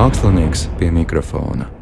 Mākslinieks 0.00 0.62
pie 0.78 0.88
mikrofona. 0.88 1.79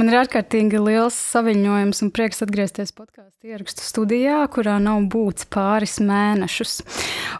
Man 0.00 0.08
ir 0.08 0.16
ārkārtīgi 0.16 0.78
liels 0.80 1.12
saviņojums 1.12 1.98
un 2.06 2.10
prieks 2.16 2.38
atgriezties 2.40 2.94
podkāstu 2.96 3.50
ierakstu 3.50 3.84
studijā, 3.84 4.38
kurā 4.48 4.78
nav 4.80 5.02
būts 5.12 5.44
pāris 5.52 5.98
mēnešus. 6.00 6.78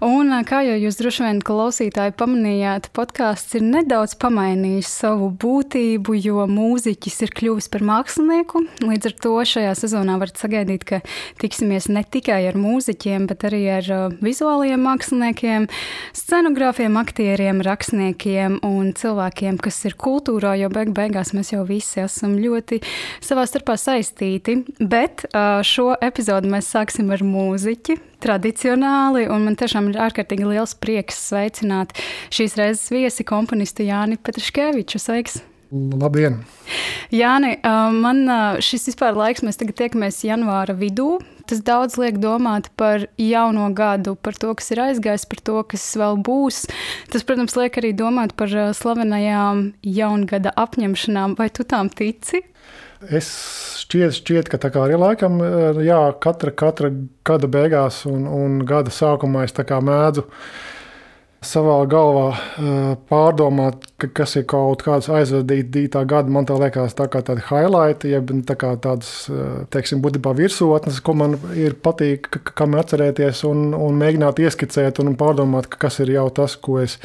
Un, 0.05 0.35
kā 0.45 0.59
jau 0.67 0.75
jūs 0.77 0.99
droši 0.99 1.25
vien 1.25 1.41
klausītāji 1.41 2.12
pamanījāt, 2.21 2.91
podkāsts 2.97 3.57
ir 3.57 3.65
nedaudz 3.65 4.12
pamainījis 4.21 4.91
savu 4.93 5.31
būtību, 5.41 6.19
jo 6.21 6.45
mūziķis 6.53 7.17
ir 7.25 7.33
kļuvis 7.39 7.71
par 7.73 7.87
mākslinieku. 7.93 8.63
Līdz 8.85 9.09
ar 9.09 9.17
to 9.25 9.33
šajā 9.55 9.73
sezonā 9.81 10.19
varat 10.21 10.37
sagaidīt, 10.43 10.85
ka 10.85 11.01
tiksimies 11.41 11.89
ne 11.89 12.05
tikai 12.05 12.43
ar 12.51 12.61
mūziķiem, 12.61 13.25
bet 13.31 13.49
arī 13.49 13.63
ar 13.79 13.91
vizuāliem 14.21 14.84
māksliniekiem, 14.84 15.70
scenogrāfiem, 16.12 17.01
aktieriem, 17.01 17.65
rakstniekiem 17.65 18.61
un 18.69 18.92
cilvēkiem, 19.01 19.56
kas 19.65 19.81
ir 19.89 19.97
kultūrā, 19.97 20.59
jo 20.61 20.69
beig 20.77 20.92
beigās 20.92 21.33
mēs 21.33 21.55
jau 21.56 21.65
visi 21.65 22.05
esam 22.05 22.37
ļoti 22.37 22.50
savā 23.25 23.47
starpā 23.49 23.77
saistīti. 23.81 24.61
Bet 24.81 25.27
šo 25.67 25.93
epizodu 26.01 26.51
mēs 26.53 26.71
sāksim 26.75 27.13
ar 27.15 27.25
mūziķi. 27.27 27.99
Tradicionāli, 28.21 29.25
un 29.33 29.47
man 29.49 29.57
tiešām 29.57 29.93
ir 29.93 30.01
ārkārtīgi 30.09 30.49
liels 30.51 30.75
prieks 30.77 31.23
sveicināt 31.31 31.97
šīs 32.29 32.59
reizes 32.61 32.91
viesi 32.93 33.25
komponistu 33.25 33.87
Jāni 33.89 34.21
Petriškeviču. 34.21 35.01
Sveiks! 35.01 35.41
Labdien! 35.70 36.41
Jāni, 37.15 37.52
man 37.62 38.24
šis 38.62 38.88
vispār 38.91 39.15
laiks, 39.19 39.45
mēs 39.47 39.59
tagad 39.59 39.77
tiekamies 39.78 40.19
janvāra 40.27 40.74
vidū. 40.78 41.20
Tas 41.51 41.62
daudz 41.66 41.97
liek 41.98 42.19
domāt 42.23 42.69
par 42.78 43.06
jauno 43.19 43.69
gadu, 43.75 44.14
par 44.14 44.38
to, 44.38 44.52
kas 44.59 44.70
ir 44.75 44.83
aizgājis, 44.84 45.27
par 45.30 45.42
to, 45.47 45.56
kas 45.73 45.84
vēl 45.98 46.19
būs. 46.27 46.64
Tas, 47.11 47.27
protams, 47.27 47.56
liek 47.58 47.78
arī 47.78 47.91
domāt 47.98 48.34
par 48.39 48.50
slavenajām 48.50 49.64
jaungada 49.86 50.55
apņemšanām. 50.58 51.34
Vai 51.39 51.48
tu 51.55 51.67
tām 51.67 51.91
tici? 51.91 52.45
Es 53.00 53.30
šķiet, 53.80 54.19
šķiet 54.19 54.50
ka 54.52 54.58
tā 54.61 54.70
kā 54.75 54.84
arī 54.84 54.98
laikam, 55.00 55.39
jā, 55.83 56.02
katra, 56.23 56.52
katra 56.52 56.92
gada 57.27 57.50
beigās 57.50 58.05
un, 58.11 58.27
un 58.28 58.61
gada 58.69 58.92
sākumā 58.95 59.47
es 59.47 59.56
tā 59.56 59.64
kā 59.67 59.78
mēdzu 59.83 60.27
savā 61.41 61.78
galvā 61.88 62.27
pārdomāt, 63.08 63.86
ka, 64.00 64.10
kas 64.20 64.36
ir 64.36 64.44
kaut 64.50 64.84
kāds 64.84 65.08
aizvadītā 65.08 66.02
gada. 66.08 66.28
Man 66.33 66.46
tā 66.48 66.58
liekas, 66.60 66.94
tā 66.98 67.06
kā 67.12 67.22
tāda 67.24 67.44
highlight, 67.48 68.05
jeb 68.08 68.33
tā 68.48 68.56
kā 68.60 68.74
tādas, 68.83 69.24
teiksim, 69.72 70.02
būtībā 70.05 70.34
virsotnes, 70.36 71.00
ko 71.05 71.16
man 71.16 71.38
ir 71.56 71.78
patīk, 71.80 72.28
kam 72.52 72.77
atcerēties 72.80 73.44
un, 73.48 73.70
un 73.77 74.00
mēģināt 74.00 74.42
ieskicēt 74.44 75.00
un 75.00 75.16
pārdomāt, 75.20 75.70
kas 75.80 76.00
ir 76.05 76.12
jau 76.18 76.28
tas, 76.41 76.58
ko 76.61 76.83
es 76.84 76.98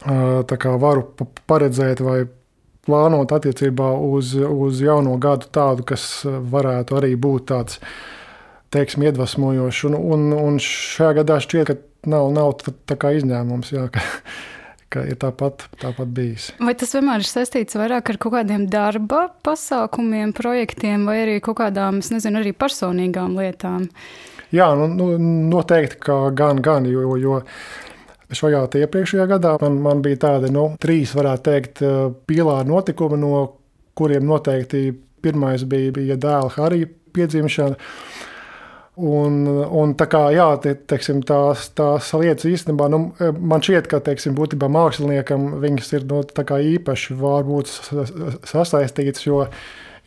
kā, 0.00 0.76
varu 0.80 1.10
paredzēt 1.50 2.00
vai 2.00 2.22
plānot 2.88 3.36
attiecībā 3.36 3.90
uz, 4.00 4.32
uz 4.40 4.80
jauno 4.80 5.18
gadu 5.20 5.50
tādu, 5.52 5.84
kas 5.92 6.24
varētu 6.24 6.96
arī 6.96 7.12
būt 7.20 7.50
tāds, 7.52 7.76
teiksim, 8.72 9.04
iedvesmojošs. 9.04 9.84
Un, 9.90 10.00
un, 10.14 10.26
un 10.40 10.58
šajā 10.62 11.20
gadā 11.20 11.36
šķiet, 11.44 11.68
ka 11.68 11.89
nav, 12.08 12.30
nav 12.36 12.54
tā 12.62 12.96
kā 13.00 13.12
izņēmums. 13.18 13.72
Jā, 13.74 13.86
ka, 13.92 14.04
ka 14.90 15.04
ir 15.10 15.18
tāpat, 15.20 15.66
tāpat 15.80 16.10
bijis. 16.16 16.50
Vai 16.62 16.74
tas 16.78 16.94
vienmēr 16.96 17.22
ir 17.22 17.30
saistīts 17.30 17.78
vairāk 17.78 18.12
ar 18.12 18.20
kaut 18.22 18.34
kādiem 18.38 18.66
darba 18.70 19.26
pasākumiem, 19.46 20.34
projektiem, 20.36 21.06
vai 21.08 21.20
arī 21.26 21.38
kaut 21.44 21.60
kādām, 21.62 22.02
es 22.04 22.10
nezinu, 22.14 22.42
arī 22.42 22.54
personīgām 22.56 23.38
lietām? 23.38 23.86
Jā, 24.50 24.72
nu, 24.74 24.88
nu, 24.90 25.12
noteikti, 25.52 26.00
ka 26.02 26.24
gan, 26.34 26.58
gan, 26.64 26.88
jo, 26.90 27.14
jo 27.20 27.38
šajā 28.34 28.64
iepriekšējā 28.80 29.26
gadā 29.30 29.54
man, 29.62 29.78
man 29.84 30.02
bija 30.02 30.18
tādi 30.26 30.50
nu, 30.54 30.72
trīs, 30.82 31.14
varētu 31.14 31.46
teikt, 31.46 31.84
pīlāri 32.26 32.70
notikumi, 32.70 33.18
no 33.20 33.44
kuriem 33.98 34.26
noteikti 34.26 34.88
pirmais 35.22 35.62
bija, 35.68 35.92
bija 35.94 36.18
dēla 36.18 36.50
Harija 36.56 36.90
piedzimšana. 37.14 37.78
Un, 39.00 39.46
un 39.48 39.94
tā 39.96 40.04
kā 40.12 40.26
jā, 40.34 40.46
te, 40.60 40.74
teiksim, 40.92 41.22
tās, 41.24 41.70
tās 41.78 42.10
lietas 42.20 42.44
īstenībā, 42.50 42.88
nu, 42.92 42.98
man 43.40 43.62
šķiet, 43.64 43.86
ka 43.88 44.00
teiksim, 44.04 44.34
būtībā 44.36 44.68
māksliniekam 44.68 45.54
viņas 45.62 45.92
ir 45.96 46.04
nu, 46.10 46.20
īpaši 46.74 47.16
varbūt 47.16 47.70
sasaistītas, 48.50 49.24
jo, 49.24 49.46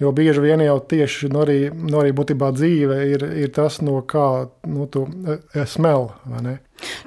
jo 0.02 0.12
bieži 0.16 0.42
vien 0.44 0.62
jau 0.64 0.78
tieši 0.80 1.30
nu, 1.34 1.44
arī, 1.46 1.58
nu, 1.74 1.98
arī 2.02 2.14
būtībā 2.16 2.52
dzīve 2.56 3.00
ir, 3.14 3.26
ir 3.44 3.52
tas, 3.56 3.80
no 3.86 4.02
kā 4.08 4.28
nu, 4.70 4.88
tu 4.92 5.06
e, 5.08 5.66
smel. 5.70 6.10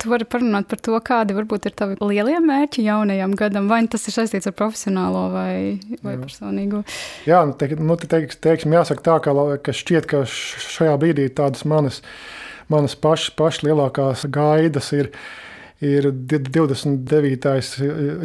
Tu 0.01 0.11
vari 0.11 0.27
parunāt 0.29 0.69
par 0.71 0.81
to, 0.81 0.97
kādi 1.05 1.37
varbūt 1.37 1.69
ir 1.69 1.77
tavi 1.77 1.99
lielie 2.01 2.39
mērķi 2.43 2.87
jaunajam 2.87 3.35
gadam, 3.39 3.69
vai 3.71 3.83
tas 3.93 4.07
ir 4.09 4.17
saistīts 4.17 4.49
ar 4.49 4.57
profesionālo 4.57 5.27
vai, 5.35 5.55
vai 6.05 6.17
Jā. 6.17 6.21
personīgo. 6.23 6.83
Jā, 7.29 7.43
nu, 7.49 7.57
te, 7.59 7.71
nu, 7.77 7.99
te 8.01 8.09
teiks, 8.11 8.41
teiksim, 8.43 8.77
jāsaka 8.77 9.05
tā, 9.11 9.19
ka, 9.25 9.35
ka 9.63 9.77
šķiet, 9.77 10.09
ka 10.11 10.23
šajā 10.29 10.97
brīdī 11.03 11.29
tādas 11.37 11.67
manas, 11.69 12.01
manas 12.73 12.97
pašas 12.99 13.35
paš 13.37 13.61
lielākās 13.67 14.25
gaidas 14.33 14.93
ir 14.97 15.13
ir 15.85 16.09
29. 16.09 17.51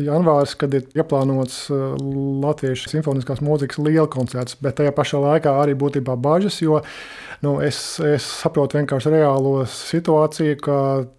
janvārs, 0.05 0.53
kad 0.55 0.75
ir 0.77 0.85
ieplānots 0.95 1.65
Latvijas 1.71 2.85
simfoniskās 2.91 3.41
mūzikas 3.43 3.81
liela 3.81 4.07
koncerts, 4.11 4.55
bet 4.63 4.77
tajā 4.79 4.93
pašā 4.95 5.19
laikā 5.19 5.57
arī 5.59 5.75
būtībā 5.79 6.15
bažas, 6.15 6.61
jo 6.63 6.79
nu, 7.43 7.57
es, 7.65 7.99
es 8.05 8.23
saprotu 8.23 8.79
vienkārši 8.79 9.11
reālo 9.17 9.65
situāciju, 9.67 10.59
ka 10.63 10.77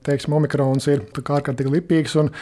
teiksim, 0.09 0.39
omikrons 0.39 0.89
ir 0.89 1.05
ārkārtīgi 1.21 1.75
lipīgs. 1.77 2.17
Un, 2.23 2.33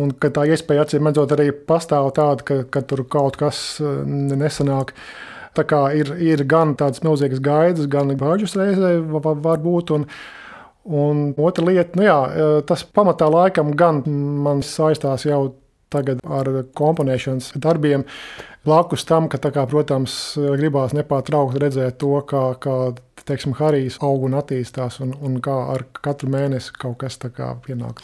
un 0.00 0.12
ka 0.12 0.32
tā 0.34 0.44
iespēja 0.50 0.84
acīm 0.84 1.08
redzot 1.08 1.32
arī 1.36 1.50
pastāv 1.52 2.10
tāda, 2.16 2.44
ka, 2.44 2.62
ka 2.68 2.84
tur 2.84 3.06
kaut 3.08 3.40
kas 3.40 3.78
nesanāk. 3.80 4.92
Tā 5.56 5.64
kā 5.66 5.80
ir, 5.98 6.12
ir 6.22 6.44
gan 6.46 6.76
tādas 6.78 7.02
milzīgas 7.02 7.40
gaidas, 7.42 7.88
gan 7.90 8.12
bažas 8.18 8.54
reizē 8.58 8.98
var 9.00 9.64
būt. 9.64 9.94
Un, 9.96 10.06
Un 10.84 11.34
otra 11.36 11.66
lieta, 11.66 11.98
nu 11.98 12.06
jā, 12.06 12.18
tas 12.66 12.84
pamatā 12.84 13.28
laikam 13.28 13.74
gan 13.76 14.00
man 14.44 14.62
saistās 14.64 15.26
jau 15.28 15.50
tagad 15.92 16.22
ar 16.24 16.48
komponēšanas 16.78 17.52
darbiem. 17.60 18.06
Blakus 18.64 19.04
tam, 19.08 19.28
ka, 19.32 19.40
kā, 19.40 19.64
protams, 19.68 20.14
gribās 20.36 20.94
nepārtraukti 20.96 21.62
redzēt 21.62 21.98
to, 22.00 22.14
kā, 22.28 22.42
kā 22.60 22.76
teiksim, 23.28 23.54
Harijs 23.58 23.98
aug 24.04 24.26
un 24.28 24.36
attīstās, 24.40 25.00
un, 25.04 25.14
un 25.24 25.38
kā 25.44 25.56
ar 25.74 25.86
katru 26.00 26.30
mēnesi 26.32 26.74
kaut 26.76 26.98
kas 27.04 27.20
tāds 27.20 27.60
pienāk. 27.66 28.02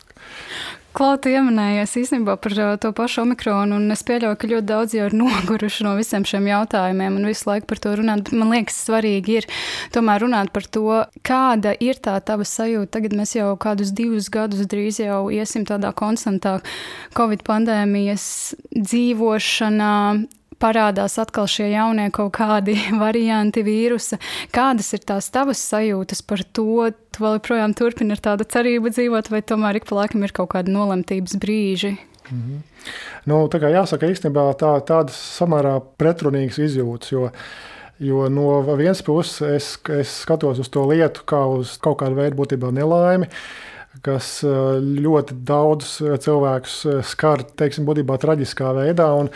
Klauta 0.96 1.28
ieminējies 1.28 1.92
īstenībā 2.00 2.38
par 2.40 2.54
to 2.80 2.88
pašu 2.96 3.20
omikronu, 3.26 3.76
un 3.76 3.92
es 3.92 4.00
pieļauju, 4.08 4.36
ka 4.40 4.48
ļoti 4.48 4.68
daudz 4.70 4.94
jau 4.96 5.08
ir 5.10 5.16
noguruši 5.20 5.84
no 5.84 5.92
visiem 5.98 6.24
šiem 6.24 6.46
jautājumiem 6.48 7.18
un 7.18 7.28
visu 7.28 7.50
laiku 7.50 7.68
par 7.68 7.82
to 7.84 7.92
runāt. 8.00 8.30
Man 8.32 8.54
liekas, 8.54 8.78
svarīgi 8.86 9.36
ir 9.42 9.48
tomēr 9.92 10.24
runāt 10.24 10.54
par 10.54 10.64
to, 10.72 11.02
kāda 11.26 11.74
ir 11.84 12.00
tā 12.00 12.16
tava 12.24 12.46
sajūta. 12.48 12.94
Tagad 12.96 13.16
mēs 13.18 13.36
jau 13.36 13.50
kādus 13.60 13.92
divus 13.92 14.30
gadus 14.32 14.64
drīz 14.72 15.02
jau 15.02 15.26
iesim 15.28 15.66
tādā 15.68 15.92
konstantā 15.92 16.62
Covid 17.18 17.44
pandēmijas 17.44 18.56
dzīvošanā, 18.72 19.92
parādās 20.62 21.18
atkal 21.22 21.48
šie 21.50 21.68
jaunie 21.72 22.08
kaut 22.14 22.34
kādi 22.38 22.76
varianti 23.04 23.64
vīrusa. 23.66 24.18
Kādas 24.54 24.92
ir 24.96 25.04
tās 25.08 25.30
tavas 25.34 25.62
sajūtas 25.70 26.22
par 26.26 26.44
to? 26.56 26.90
Tu 27.14 27.24
vēl 27.24 27.38
joprojām 27.38 27.76
turpini 27.76 28.16
ar 28.16 28.22
tādu 28.24 28.46
cerību 28.48 28.92
dzīvot, 28.92 29.30
vai 29.32 29.42
tomēr 29.46 29.80
ik 29.80 29.88
pa 29.88 30.02
laikam 30.02 30.26
ir 30.26 30.34
kaut 30.36 30.52
kādi 30.54 30.74
nolemtības 30.74 31.38
brīži? 31.40 31.96
Mm 32.26 32.42
-hmm. 32.42 32.90
nu, 33.30 33.46
tā 33.46 33.60
kā 33.62 33.70
jāsaka, 33.70 34.10
īstenībā 34.10 34.54
tā, 34.58 34.80
tādas 34.82 35.14
samērā 35.38 35.80
pretrunīgas 35.98 36.58
izjūtas. 36.58 37.12
Jo, 37.12 37.30
jo 37.98 38.28
no 38.28 38.76
vienas 38.76 39.02
puses 39.02 39.40
es, 39.42 39.78
es 39.88 40.20
skatos 40.22 40.58
uz 40.58 40.68
to 40.68 40.84
lietu 40.90 41.22
kā 41.24 41.46
uz 41.46 41.78
kaut 41.78 41.98
kādu 42.02 42.14
veidu 42.14 42.36
būtībā 42.36 42.72
nelaimi 42.72 43.28
kas 44.04 44.42
eh, 44.44 44.50
ļoti 45.04 45.38
daudz 45.46 45.96
cilvēkus 46.24 46.76
eh, 46.90 47.00
skar, 47.06 47.44
teiksim, 47.58 47.86
būtībā 47.88 48.18
traģiskā 48.20 48.72
veidā. 48.76 49.08
Un, 49.14 49.30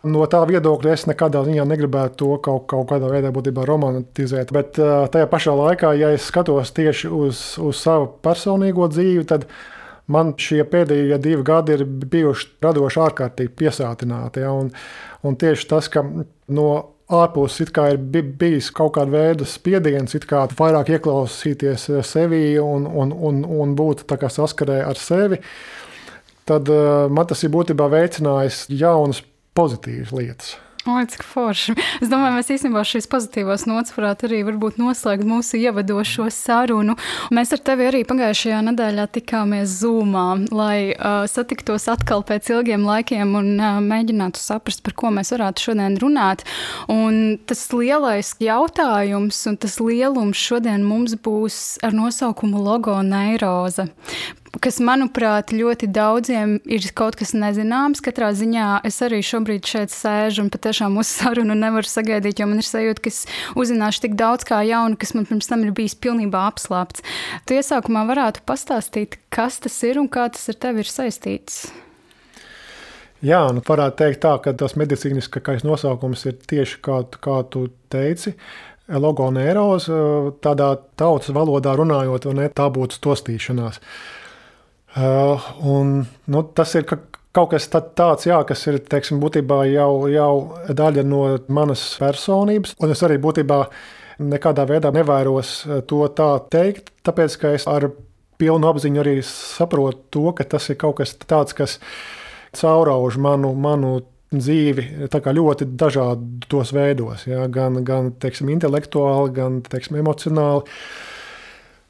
No 0.00 0.24
tā 0.32 0.38
viedokļa 0.48 0.94
es 0.96 1.02
nekādā 1.04 1.42
ziņā 1.44 1.66
negribētu 1.68 2.16
to 2.22 2.36
kaut, 2.40 2.62
kaut 2.72 2.86
kādā 2.88 3.10
veidā 3.12 3.32
būtībā 3.36 3.66
romantizēt. 3.68 4.52
Bet 4.56 4.78
tajā 4.80 5.26
pašā 5.28 5.52
laikā, 5.58 5.90
ja 6.00 6.08
es 6.16 6.24
skatos 6.30 6.72
tieši 6.72 7.10
uz, 7.12 7.42
uz 7.60 7.82
savu 7.84 8.08
personīgo 8.24 8.88
dzīvi, 8.88 9.26
tad 9.28 9.44
man 10.10 10.32
šie 10.40 10.62
pēdējie 10.72 11.18
divi 11.20 11.44
gadi 11.44 11.76
ir 11.76 11.84
bijuši 11.84 12.48
radoši 12.64 13.02
ārkārtīgi 13.04 13.52
piesātināti. 13.60 14.40
Ja? 14.46 14.54
Un, 14.56 14.72
un 15.20 15.36
tieši 15.36 15.68
tas, 15.68 15.92
ka 15.92 16.06
no 16.48 16.70
ārpus 17.10 17.60
ir 17.60 18.00
bijis 18.40 18.70
kaut 18.72 18.94
kāda 18.96 19.12
veida 19.12 19.44
spiediens, 19.48 20.16
kā 20.24 20.46
vairāk 20.56 20.94
ieklausīties 20.96 21.90
sevi 22.08 22.56
un, 22.62 22.86
un, 22.86 23.12
un, 23.12 23.44
un 23.44 23.76
būt 23.76 24.06
saskarē 24.08 24.80
ar 24.86 24.96
sevi, 24.96 25.40
tad 26.48 26.70
uh, 26.72 27.10
man 27.12 27.28
tas 27.28 27.42
ir 27.44 27.52
būtībā 27.52 27.90
veicinājis 27.92 28.64
jaunas 28.72 29.20
pozitīvas 29.56 30.12
lietas. 30.16 30.58
Oi, 30.88 31.02
cik 31.12 31.20
forši. 31.28 31.74
Es 32.00 32.08
domāju, 32.08 32.38
mēs 32.38 32.48
īstenībā 32.54 32.80
šīs 32.88 33.04
pozitīvās 33.12 33.66
nots 33.68 33.92
varētu 33.92 34.30
arī 34.30 34.38
noslēgt 34.80 35.26
mūsu 35.28 35.58
ievadošo 35.60 36.30
sarunu. 36.32 36.94
Mēs 37.36 37.52
ar 37.52 37.60
tevi 37.60 37.84
arī 37.90 38.00
pagājušajā 38.08 38.62
nedēļā 38.70 39.04
tikāmies 39.12 39.74
Zoomā, 39.82 40.40
lai 40.48 40.94
uh, 40.94 41.28
satiktos 41.28 41.84
atkal 41.92 42.24
pēc 42.24 42.48
ilgiem 42.54 42.88
laikiem 42.88 43.36
un 43.36 43.52
uh, 43.60 43.76
mēģinātu 43.84 44.40
saprast, 44.40 44.80
par 44.86 44.96
ko 44.96 45.12
mēs 45.12 45.34
varētu 45.36 45.68
šodien 45.68 46.00
runāt. 46.00 46.46
Un 46.88 47.36
tas 47.44 47.66
lielais 47.76 48.32
jautājums 48.40 49.44
un 49.52 49.60
tas 49.60 49.76
lielums 49.84 50.40
šodien 50.40 50.80
mums 50.88 51.18
būs 51.20 51.76
ar 51.84 51.92
nosaukumu 51.92 52.64
logo 52.64 52.96
neiroze 53.04 53.90
kas, 54.58 54.80
manuprāt, 54.82 55.52
ļoti 55.54 55.86
daudziem 55.94 56.56
ir 56.66 56.86
kaut 56.96 57.16
kas 57.20 57.32
nezināms. 57.36 58.02
Katrā 58.02 58.32
ziņā 58.34 58.80
es 58.88 58.98
arī 59.06 59.20
šobrīd 59.24 59.68
šeit 59.68 59.94
sēžu 59.94 60.44
un 60.44 60.50
patiešām 60.52 60.98
uz 61.00 61.12
sarunu 61.12 61.54
nevaru 61.58 61.86
sagaidīt, 61.86 62.42
jo 62.42 62.48
man 62.50 62.62
ir 62.62 62.66
sajūta, 62.66 63.04
ka 63.04 63.12
es 63.12 63.20
uzzināšu 63.58 64.06
tik 64.06 64.16
daudz 64.18 64.46
kā 64.48 64.62
jaunu, 64.66 64.98
kas 65.00 65.14
man 65.14 65.28
pirms 65.28 65.50
tam 65.50 65.62
ir 65.66 65.74
bijis 65.76 65.94
pilnībā 65.94 66.42
apslāpts. 66.50 67.04
Tu 67.46 67.60
iesākumā 67.60 68.02
varētu 68.10 68.42
pastāstīt, 68.48 69.20
kas 69.30 69.60
tas 69.62 69.78
ir 69.86 70.02
un 70.02 70.10
kā 70.10 70.26
tas 70.34 70.50
ar 70.50 70.58
tevi 70.66 70.82
ir 70.82 70.90
saistīts. 70.90 71.62
Jā, 73.20 73.44
nu 73.52 73.60
varētu 73.62 73.98
teikt 74.00 74.22
tā, 74.24 74.34
ka 74.40 74.56
tas 74.56 74.78
medicīniskais 74.80 75.62
nosaukums 75.66 76.24
ir 76.26 76.38
tieši 76.40 76.80
kā, 76.82 77.02
kā 77.20 77.42
tu 77.52 77.68
teici. 77.92 78.34
Logonēroze, 78.90 79.94
tādā 80.42 80.72
tautas 80.98 81.30
valodā 81.30 81.76
runājot, 81.78 82.24
ne, 82.34 82.48
tā 82.50 82.64
būtu 82.74 82.96
stostīšanās. 82.96 83.76
Uh, 83.78 84.19
un, 84.96 86.00
nu, 86.26 86.42
tas 86.54 86.74
ir 86.74 86.86
kaut 86.88 87.52
kas 87.52 87.68
tāds, 87.70 88.26
jā, 88.26 88.40
kas 88.46 88.66
ir 88.66 88.80
teiksim, 88.90 89.20
būtībā 89.22 89.62
jau, 89.70 90.08
jau 90.10 90.34
daļa 90.66 91.04
no 91.06 91.24
manas 91.48 91.84
personības. 92.00 92.74
Un 92.82 92.94
es 92.94 93.02
arī 93.06 93.20
būtībā 93.22 93.60
nekādā 94.20 94.66
veidā 94.68 94.90
nevairos 94.92 95.60
uh, 95.66 95.80
to 95.86 96.02
tā 96.16 96.32
teikt, 96.52 96.90
tāpēc 97.06 97.36
ka 97.40 97.52
es 97.56 97.66
ar 97.70 97.88
pilnu 98.40 98.68
apziņu 98.70 99.02
arī 99.02 99.18
saprotu 99.26 100.02
to, 100.10 100.32
ka 100.36 100.48
tas 100.56 100.68
ir 100.72 100.80
kaut 100.80 100.98
kas 101.00 101.14
tāds, 101.22 101.54
kas 101.56 101.78
caurauž 102.56 103.20
manu, 103.20 103.52
manu 103.54 104.00
dzīvi 104.30 105.08
ļoti 105.10 105.66
dažādos 105.78 106.72
veidos, 106.74 107.26
ja, 107.26 107.46
gan, 107.50 107.80
gan 107.84 108.12
teiksim, 108.22 108.50
intelektuāli, 108.54 109.32
gan 109.34 109.58
teiksim, 109.66 109.98
emocionāli. 110.02 110.66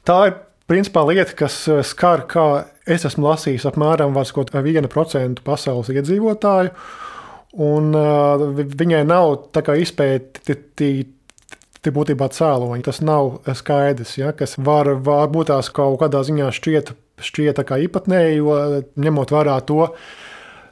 Tā 0.07 0.17
ir 0.29 0.39
principā 0.71 1.03
lieta, 1.09 1.35
kas 1.43 1.61
eh, 1.69 1.83
skar, 1.87 2.25
kā 2.31 2.47
es 2.87 3.05
esmu 3.07 3.27
lasījis, 3.29 3.67
apmēram 3.69 4.15
1% 4.63 5.43
pasaules 5.45 5.91
iedzīvotāju. 5.93 6.75
Un, 7.51 7.89
uh, 7.91 8.39
viņai 8.55 9.01
nav 9.03 9.49
izpētīti 9.75 10.93
būtībā 11.91 12.29
cēloņi. 12.31 12.85
Tas 12.85 13.01
nav 13.03 13.41
skaidrs, 13.59 14.13
ja, 14.21 14.31
kas 14.37 14.55
var, 14.55 14.93
var 15.03 15.27
būt 15.33 15.49
tās 15.51 15.67
kaut 15.75 15.99
kādā 15.99 16.21
ziņā 16.23 16.47
šķiet, 16.55 16.93
šķiet 17.19 17.59
īpatnēji, 17.89 18.39
jo 18.39 18.55
ņemot 19.03 19.35
vērā 19.35 19.57
to, 19.67 19.89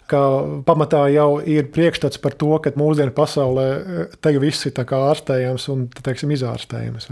ka 0.09 0.23
pamatā 0.65 1.03
jau 1.11 1.41
ir 1.43 1.67
priekšstats 1.75 2.23
par 2.23 2.39
to, 2.39 2.53
ka 2.63 2.71
mūsdienu 2.79 3.11
pasaulē 3.17 3.67
te 4.23 4.35
viss 4.39 4.71
ir 4.71 4.79
ārstējams 4.79 5.67
un 5.75 5.87
teiksim, 5.99 6.31
izārstējams. 6.37 7.11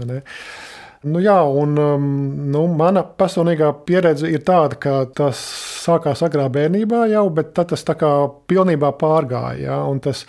Nu, 1.06 1.20
jā, 1.22 1.36
un 1.46 1.78
um, 1.78 2.06
nu, 2.50 2.64
mana 2.74 3.04
personīgā 3.06 3.68
pieredze 3.86 4.26
ir 4.32 4.42
tāda, 4.46 4.78
ka 4.82 4.94
tas 5.14 5.38
sākās 5.84 6.24
agrā 6.26 6.48
bērnībā 6.50 7.04
jau, 7.12 7.28
bet 7.34 7.52
tas 7.70 7.86
tā 7.86 7.94
kā 8.00 8.10
pilnībā 8.50 8.90
pārgāja. 8.98 9.60
Ja, 9.62 9.76
tas 10.02 10.24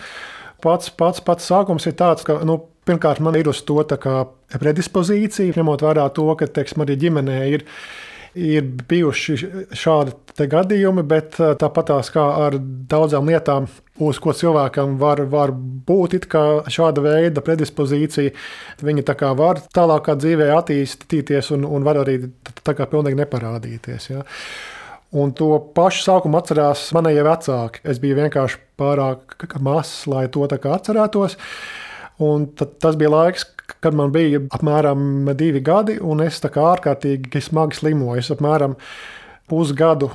pats, 0.62 0.92
pats, 0.94 1.24
pats 1.26 1.50
sākums 1.50 1.90
ir 1.90 1.98
tāds, 2.00 2.28
ka. 2.28 2.42
Nu, 2.46 2.62
Pirmkārt, 2.90 3.20
man 3.22 3.36
ir 3.38 3.46
uz 3.52 3.60
to 3.62 3.76
predispozīcija, 4.58 5.54
ņemot 5.60 5.84
vērā 5.86 6.08
to, 6.16 6.24
ka 6.40 6.48
teiksim, 6.50 6.82
arī 6.82 6.96
ģimenē 6.98 7.36
ir 7.52 7.66
ir 8.38 8.66
bijuši 8.90 9.38
šādi 9.78 10.48
gadījumi, 10.50 11.04
bet 11.08 11.40
eh, 11.42 11.54
tāpatās 11.60 12.12
kā 12.14 12.24
ar 12.46 12.58
daudzām 12.60 13.30
lietām, 13.30 13.68
uz 14.00 14.20
ko 14.24 14.34
cilvēkam 14.36 14.98
var, 15.02 15.26
var 15.32 15.52
būt 15.54 16.16
šāda 16.72 17.04
veida 17.04 17.44
predispozīcija, 17.44 18.32
viņi 18.86 19.06
tā 19.08 19.16
kā 19.20 19.34
var 19.36 19.62
tālākā 19.76 20.16
dzīvē 20.20 20.52
attīstīties 20.56 21.52
un, 21.58 21.68
un 21.68 21.88
var 21.88 22.04
arī 22.06 22.22
tā 22.64 22.76
kā 22.78 22.88
pilnīgi 22.90 23.20
neparādīties. 23.20 24.10
Ja. 24.14 24.24
Un 25.20 25.34
to 25.34 25.56
pašu 25.74 26.06
sākumu 26.06 26.38
atcerās 26.38 26.92
manējie 26.94 27.24
vecāki. 27.26 27.82
Es 27.90 28.00
biju 28.02 28.20
vienkārši 28.20 28.60
pārāk 28.78 29.48
mazs, 29.60 30.04
lai 30.08 30.28
to 30.30 30.46
atcerētos. 30.46 31.38
Un 32.22 32.46
tas 32.54 32.98
bija 33.00 33.10
laiks, 33.10 33.48
kad 33.84 33.96
man 33.96 34.12
bija 34.16 34.42
apmēram 34.58 35.30
divi 35.40 35.62
gadi, 35.66 35.98
un 36.02 36.24
es 36.26 36.42
ārkārtīgi 36.44 37.42
smagi 37.44 37.80
slimoju. 37.80 38.20
Es 38.20 38.32
apmēram 38.34 38.76
pusgadu 39.50 40.12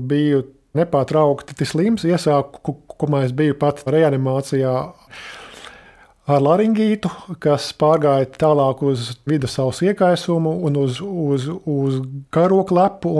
biju 0.00 0.44
nepārtraukti 0.78 1.66
slims. 1.66 2.06
Iesākumā 2.06 3.24
es 3.26 3.34
biju 3.36 3.56
pat 3.58 3.82
reanimācijā 3.88 4.74
ar 6.28 6.44
laringītu, 6.44 7.10
kas 7.40 7.70
pārgāja 7.80 8.28
tālāk 8.36 8.82
uz 8.84 9.14
vidusceļa 9.28 9.92
iekaisumu 9.92 10.54
un 10.68 10.76
uz, 10.84 11.00
uz, 11.00 11.48
uz 11.64 12.00
karoku 12.34 12.76
lepu. 12.76 13.14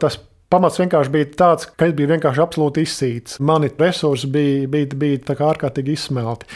Tas 0.00 0.20
pamats 0.50 0.80
vienkārši 0.80 1.14
bija 1.14 1.30
tāds, 1.38 1.68
ka 1.78 1.88
es 1.88 1.96
biju 1.96 2.10
vienkārši 2.12 2.42
absolūti 2.44 2.84
izsīts. 2.86 3.40
Mani 3.44 3.70
resursi 3.78 4.30
bija, 4.30 4.68
bija, 4.70 4.90
bija 4.98 5.38
ārkārtīgi 5.50 5.96
izsmelti. 5.96 6.48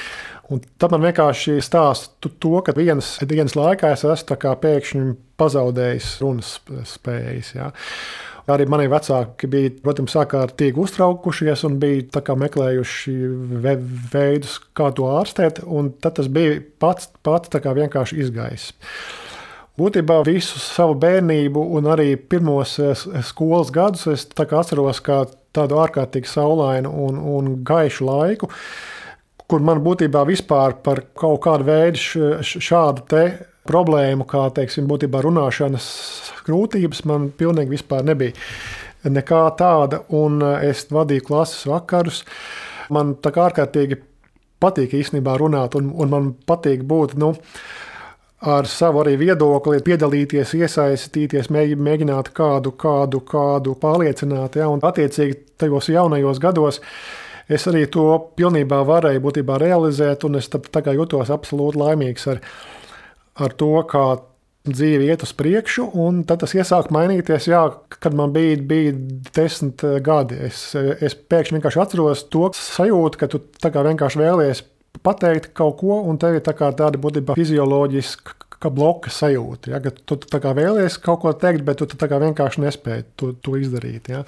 Un 0.52 0.60
tad 0.78 0.92
man 0.92 1.06
vienkārši 1.06 1.56
stāsta 1.64 2.28
to, 2.28 2.58
ka 2.66 2.74
vienas 2.76 3.16
dienas 3.24 3.56
laikā 3.56 3.94
es 3.94 4.04
esmu 4.04 4.36
pēkšņi 4.60 5.16
pazaudējis 5.40 6.10
runas 6.20 6.58
spējas. 6.90 7.54
Ja. 7.56 7.70
Arī 8.52 8.66
mani 8.68 8.90
vecāki 8.92 9.48
bija, 9.48 9.70
protams, 9.80 10.18
ārkārtīgi 10.20 10.76
uztraukušies 10.82 11.64
un 11.64 11.78
bija 11.80 12.20
meklējuši 12.42 13.14
veidus, 14.12 14.58
kā 14.76 14.90
to 14.92 15.08
ārstēt. 15.16 15.62
Tad 16.04 16.18
tas 16.20 16.28
bija 16.28 16.60
pats, 16.82 17.08
pats 17.24 17.48
vienkārši 17.80 18.20
izgājis. 18.26 18.74
Būtībā 19.74 20.20
visu 20.26 20.60
savu 20.62 20.94
bērnību 21.02 21.62
un 21.74 21.88
arī 21.90 22.14
pirmos 22.16 22.76
skolas 23.26 23.72
gadus 23.74 24.06
es 24.12 24.28
atceros 24.44 25.00
kā 25.02 25.24
tādu 25.54 25.80
ārkārtīgi 25.82 26.30
saulainu 26.30 26.92
un, 27.06 27.18
un 27.18 27.56
gaišu 27.66 28.06
laiku 28.06 28.50
kur 29.50 29.64
man 29.64 29.82
būtībā 29.84 30.24
vispār 30.28 30.78
par 30.84 31.02
kaut 31.18 31.42
kādu 31.44 31.66
veidu 31.68 32.40
šādu 32.42 33.04
problēmu, 33.68 34.26
kā 34.28 34.46
teiksim, 34.56 34.88
būtībā 34.88 35.22
runāšanas 35.24 35.86
grūtības, 36.46 37.04
man 37.08 37.30
pilnīgi 37.36 37.80
nebija. 38.04 38.36
Nekā 39.04 39.42
tāda, 39.58 40.00
un 40.16 40.40
es 40.64 40.86
vadīju 40.92 41.26
klases 41.26 41.66
vakarus. 41.68 42.22
Man 42.92 43.14
tā 43.20 43.32
kā 43.32 43.50
ārkārtīgi 43.50 43.98
patīk 44.60 44.94
īstenībā 44.96 45.36
runāt, 45.40 45.76
un, 45.76 45.90
un 45.92 46.12
man 46.12 46.30
patīk 46.48 46.86
būt. 46.88 47.16
Nu, 47.20 47.34
ar 48.44 48.68
savu 48.68 49.00
arī 49.02 49.14
viedokli, 49.20 49.80
piedalīties, 49.84 50.54
iesaistīties, 50.58 51.48
mēģināt 51.52 52.30
kādu, 52.36 52.74
kādu, 52.80 53.22
kādu 53.28 53.74
pārliecināt. 53.80 54.58
Ja, 54.60 54.68
un, 54.72 54.82
attiecīgi, 54.84 55.38
tajos 55.60 55.88
jaunajos 55.92 56.40
gados 56.42 56.80
es 57.48 57.64
arī 57.70 57.86
to 57.92 58.06
pilnībā 58.36 58.82
varēju 58.88 59.24
būtībā 59.24 59.58
realizēt, 59.60 60.26
un 60.28 60.40
es 60.40 60.50
jutos 60.96 61.32
absolūti 61.32 61.80
laimīgs 61.80 62.28
ar, 62.32 62.40
ar 63.40 63.56
to, 63.56 63.72
kā 63.88 64.04
dzīve 64.64 65.08
iet 65.10 65.24
uz 65.24 65.32
priekšu, 65.36 65.90
un 66.00 66.22
tad 66.24 66.40
tas 66.40 66.54
iesāk 66.56 66.88
mainīties, 66.94 67.48
jā, 67.50 67.64
kad 68.00 68.14
man 68.16 68.32
bija, 68.32 68.56
bija 68.64 68.94
desmit 69.36 69.84
gadi. 70.04 70.38
Es, 70.48 70.70
es 70.74 71.16
pēkšņi 71.16 71.58
vienkārši 71.58 71.82
atceros 71.82 72.24
to 72.32 72.48
sajūtu, 72.56 73.20
ka 73.20 73.28
tu 73.32 73.42
vienkārši 73.60 74.22
vēlies 74.22 74.64
pateikt 75.02 75.52
kaut 75.56 75.78
ko, 75.80 76.02
un 76.08 76.18
tev 76.20 76.38
ir 76.38 76.44
tā 76.44 76.54
tāda 76.54 77.00
būtībā 77.00 77.36
fizioloģiska 77.38 78.70
bloka 78.72 79.10
sajūta. 79.12 79.74
Ja, 79.74 79.80
tu 79.82 80.16
tā 80.16 80.40
kā 80.40 80.54
vēlies 80.56 80.96
kaut 81.02 81.22
ko 81.24 81.32
teikt, 81.36 81.64
bet 81.66 81.82
tu 81.82 82.08
vienkārši 82.08 82.64
nespēji 82.64 83.06
to, 83.16 83.32
to 83.44 83.58
izdarīt. 83.60 84.08
Ja. 84.08 84.24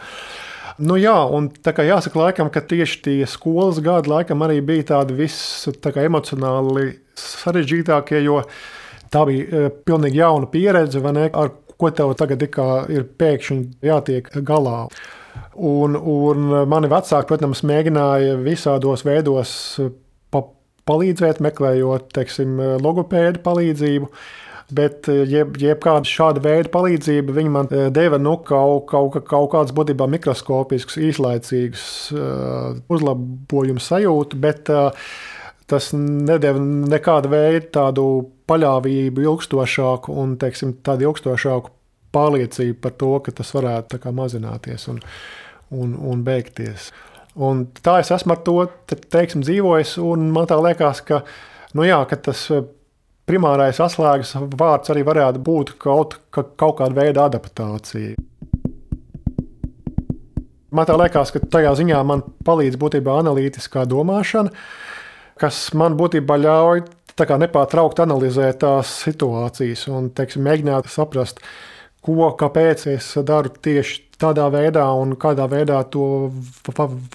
Nu, 0.78 0.98
jā, 1.00 1.16
un 1.32 1.48
tā 1.48 1.72
kā 1.72 1.86
jāsaka, 1.86 2.20
laikam, 2.20 2.50
ka 2.52 2.60
tieši 2.60 3.02
tie 3.06 3.18
skolas 3.30 3.80
gadi 3.80 4.12
laikam 4.12 4.44
arī 4.44 4.60
bija 4.60 4.90
tādi 4.92 5.16
viss 5.16 5.68
tā 5.80 5.94
emocionāli 6.04 6.98
sarežģītākie, 7.16 8.20
jo 8.26 8.42
tā 9.12 9.22
bija 9.28 9.46
e, 9.46 9.70
pilnīgi 9.88 10.20
jauna 10.20 10.50
pieredze, 10.52 11.00
ne, 11.00 11.30
ar 11.32 11.54
ko 11.76 11.92
tev 11.92 12.12
tagad 12.16 12.42
ir 12.44 13.06
pēkšņi 13.20 13.86
jātiek 13.88 14.28
galā. 14.44 14.86
Un, 15.56 15.96
un 15.96 16.50
mani 16.68 16.88
vecāki, 16.92 17.28
protams, 17.28 17.62
mēģināja 17.64 18.36
visādos 18.44 19.04
veidos 19.04 19.52
palīdzēt, 20.86 21.42
meklējot 21.44 22.10
teiksim, 22.16 22.58
logopēdu 22.82 23.42
palīdzību. 23.46 24.10
Bet 24.76 25.06
jeb, 25.06 25.54
jebkāda 25.62 26.08
šāda 26.10 26.40
veida 26.42 26.70
palīdzība 26.74 27.34
viņa 27.36 27.50
man 27.54 27.68
deva 27.94 28.18
nu, 28.18 28.32
kaut, 28.42 28.88
kaut, 28.90 29.20
kaut 29.28 29.52
kādas 29.52 29.74
būtībā 29.76 30.08
mikroskopiskas, 30.10 30.98
īslaicīgas 31.06 31.84
uzlabojumu 32.90 33.84
sajūtu, 33.84 34.40
bet 34.42 34.66
tas 35.70 35.92
nedēļa 35.94 36.64
nekādu 36.90 37.30
veidu 37.30 37.70
tādu 37.78 38.08
paļāvību 38.50 39.22
ilgstošāku 39.26 40.18
un 40.22 40.34
teiksim, 40.42 40.76
tādu 40.86 41.08
ilgstošāku 41.10 41.72
pārliecību 42.14 42.78
par 42.82 42.94
to, 43.00 43.12
ka 43.24 43.34
tas 43.40 43.52
varētu 43.56 44.00
kā, 44.02 44.12
mazināties 44.14 44.88
un, 44.92 45.02
un, 45.74 45.94
un 45.94 46.22
beigties. 46.26 46.90
Un 47.36 47.66
tā 47.84 47.98
es 48.00 48.10
esmu 48.14 48.32
ar 48.32 48.40
to 48.46 48.56
teiksim, 49.12 49.42
dzīvojis, 49.44 49.98
man 50.32 50.48
liekas, 50.64 51.02
ka, 51.04 51.20
nu 51.76 51.84
jā, 51.84 51.98
ka 52.08 52.16
tas 52.28 52.46
primārais 53.28 53.80
atslēgas 53.82 54.32
vārds 54.56 54.92
arī 54.94 55.02
varētu 55.04 55.42
būt 55.44 55.74
kaut, 55.82 56.16
ka, 56.32 56.46
kaut 56.56 56.78
kāda 56.80 56.96
veida 56.96 57.26
adaptācija. 57.28 58.16
Man 60.76 60.88
liekas, 61.00 61.32
ka 61.32 61.40
tajā 61.40 61.72
ziņā 61.78 62.00
man 62.08 62.24
palīdz 62.46 62.78
būtībā 62.80 63.20
analītiskā 63.20 63.84
domāšana, 63.88 64.52
kas 65.40 65.60
man 65.76 65.96
būtībā 65.98 66.36
ļauj 66.40 66.84
nepārtraukti 67.40 68.04
analizēt 68.04 68.60
tās 68.64 68.90
situācijas 69.06 69.86
un 69.88 70.10
teiksim, 70.16 70.44
mēģināt 70.44 70.88
saprast, 70.92 71.40
ko, 72.06 72.30
kāpēc 72.38 72.86
es 72.94 73.12
daru 73.26 73.50
tieši 73.50 74.06
tādā 74.20 74.46
veidā, 74.52 74.86
un 74.96 75.16
kādā 75.20 75.48
veidā 75.50 75.82
to 75.92 76.30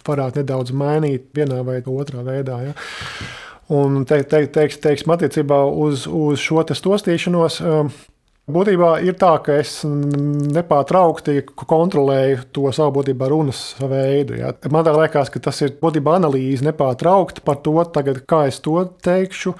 varētu 0.07 0.41
nedaudz 0.41 0.73
mainīt 0.75 1.31
vienā 1.35 1.61
vai 1.65 1.79
otrā 1.81 2.21
veidā. 2.25 2.59
Ja. 2.67 2.75
Un 3.71 4.03
te, 4.05 4.19
te, 4.27 4.43
teiks, 4.51 4.81
teiksim, 4.83 5.13
attiecībā 5.15 5.63
uz, 5.63 6.03
uz 6.05 6.41
šo 6.43 6.63
stostīšanos. 6.75 7.61
Um, 7.63 7.91
būtībā 8.51 8.91
ir 9.05 9.15
tā, 9.21 9.31
ka 9.45 9.55
es 9.61 9.79
nepārtraukti 9.85 11.45
kontrolēju 11.55 12.43
to 12.51 12.73
savu 12.75 12.97
būtībā 12.99 13.29
runas 13.31 13.61
veidu. 13.79 14.37
Ja. 14.41 14.51
Man 14.73 14.89
liekas, 14.97 15.31
ka 15.31 15.41
tas 15.47 15.61
ir 15.63 15.77
būtībā 15.81 16.17
analīze 16.19 16.67
nepārtraukti 16.67 17.45
par 17.47 17.61
to, 17.63 17.77
tagad, 17.95 18.23
kā 18.27 18.45
es 18.51 18.59
to 18.65 18.83
teikšu, 19.05 19.55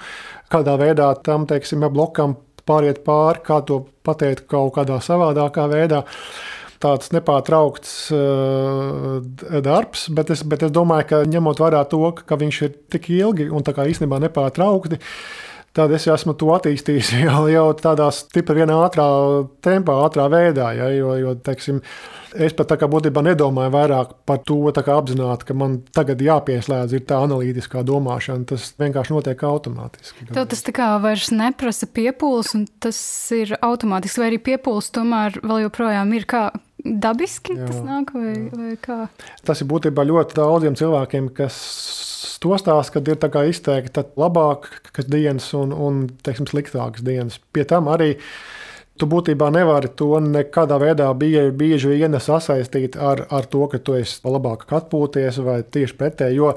kādā 0.52 0.76
veidā 0.80 1.08
tam 1.24 1.48
teiksim, 1.48 1.88
blokam 1.94 2.36
pāriet 2.68 3.02
pāri, 3.06 3.42
kā 3.46 3.60
to 3.66 3.82
pateikt 4.06 4.46
kaut 4.50 4.74
kādā 4.76 4.98
savādākā 5.02 5.68
veidā. 5.70 6.02
Tāds 6.82 7.12
nepārtraukts 7.14 7.92
uh, 8.10 9.20
darbs, 9.62 10.08
bet 10.10 10.32
es, 10.34 10.42
bet 10.42 10.64
es 10.66 10.72
domāju, 10.74 11.06
ka 11.12 11.20
ņemot 11.30 11.62
vērā 11.62 11.84
to, 11.90 12.02
ka 12.26 12.38
viņš 12.40 12.58
ir 12.66 12.72
tik 12.90 13.06
ilgi 13.14 13.46
un 13.54 13.62
tā 13.62 13.74
kā 13.76 13.86
īstenībā 13.86 14.18
nepārtraukti, 14.24 14.98
tad 15.76 15.92
es 15.96 16.08
esmu 16.10 16.34
to 16.38 16.50
attīstījis 16.56 17.14
jau, 17.26 17.44
jau 17.52 17.68
tādā 17.78 18.08
stipri 18.14 18.62
vienā 18.62 18.80
ātrā 18.86 19.06
tempā, 19.64 20.00
ātrā 20.06 20.28
veidā. 20.32 20.72
Ja, 20.78 20.90
jo, 20.94 21.14
jo, 21.20 21.36
teiksim, 21.44 21.82
Es 22.32 22.54
pat 22.56 22.72
būtībā 22.88 23.20
nedomāju 23.24 23.72
vairāk 23.74 24.12
par 24.28 24.38
to, 24.46 24.56
apzināti, 24.72 25.46
ka 25.48 25.56
man 25.56 25.80
tagad 25.92 26.22
jāpieslēdz 26.24 26.96
tā 27.08 27.18
analītiskā 27.26 27.82
domāšana. 27.84 28.46
Tas 28.48 28.70
vienkārši 28.80 29.12
notiek 29.12 29.44
automātiski. 29.44 30.28
Tev 30.32 30.46
tas 30.48 30.64
tā 30.64 30.72
kā 30.76 30.88
vairs 31.02 31.28
neprasa 31.34 31.88
piepūles, 31.92 32.54
un 32.56 32.66
tas 32.82 32.98
ir 33.36 33.56
automātiski, 33.60 34.22
vai 34.22 34.30
arī 34.32 34.40
piepūles 34.48 34.92
tomēr 34.96 35.42
vēl 35.42 35.66
joprojām 35.66 36.14
ir 36.16 36.28
kā. 36.28 36.46
Dabiski 36.82 37.54
jā, 37.54 37.68
tas 37.68 37.76
nāk, 37.84 38.08
vai, 38.16 38.32
jā. 38.32 38.56
vai 38.58 38.72
kā? 38.82 38.96
Tas 39.46 39.60
ir 39.62 39.68
būtībā 39.70 40.02
ļoti 40.08 40.34
daudziem 40.34 40.74
cilvēkiem, 40.80 41.28
kas 41.36 41.60
to 42.42 42.58
stāsta, 42.60 42.98
kad 42.98 43.08
ir 43.08 43.46
izteikti 43.48 44.04
labākas 44.18 45.08
dienas 45.08 45.52
un, 45.58 45.72
un 45.72 46.02
teiksim, 46.24 46.50
sliktākas 46.50 47.06
dienas. 47.06 47.40
Pie 47.52 47.64
tam 47.68 47.90
arī 47.92 48.16
Tu 49.00 49.08
būtībā 49.08 49.48
nevari 49.50 49.88
to 49.96 50.18
nekādā 50.20 50.76
veidā 50.78 51.08
bieži, 51.16 51.48
bieži 51.56 51.94
vien 51.94 52.12
sasaistīt 52.20 52.98
ar, 53.00 53.24
ar 53.32 53.48
to, 53.48 53.64
ka 53.72 53.80
tu 53.80 53.96
esi 53.96 54.20
labāk 54.28 54.66
atpūties 54.68 55.40
vai 55.42 55.62
tieši 55.64 55.96
pretēji. 55.96 56.36
Jo 56.36 56.52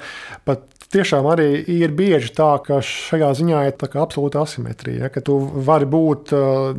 pat 0.46 0.66
tiešām 0.92 1.26
arī 1.32 1.48
ir 1.72 1.94
bieži 1.96 2.34
tā, 2.36 2.50
ka 2.66 2.82
šajā 2.84 3.32
ziņā 3.40 3.62
ir 3.70 3.88
absolūta 4.04 4.44
asimetrija. 4.44 5.06
Ja, 5.06 5.12
ka 5.14 5.24
tu 5.26 5.38
vari 5.40 5.88
būt 5.90 6.36
uh, 6.36 6.76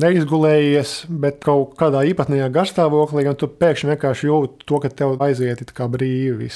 neizgulējies, 0.00 0.96
bet 1.22 1.42
kaut 1.44 1.76
kādā 1.80 2.02
īpatnējā 2.10 2.48
garstāvoklī, 2.56 3.28
un 3.30 3.38
tu 3.38 3.52
pēkšņi 3.52 3.92
vienkārši 3.92 4.30
jūti 4.30 4.66
to, 4.66 4.80
ka 4.80 4.90
tev 4.90 5.20
aiziet 5.28 5.62
kā 5.76 5.90
brīvi. 5.92 6.50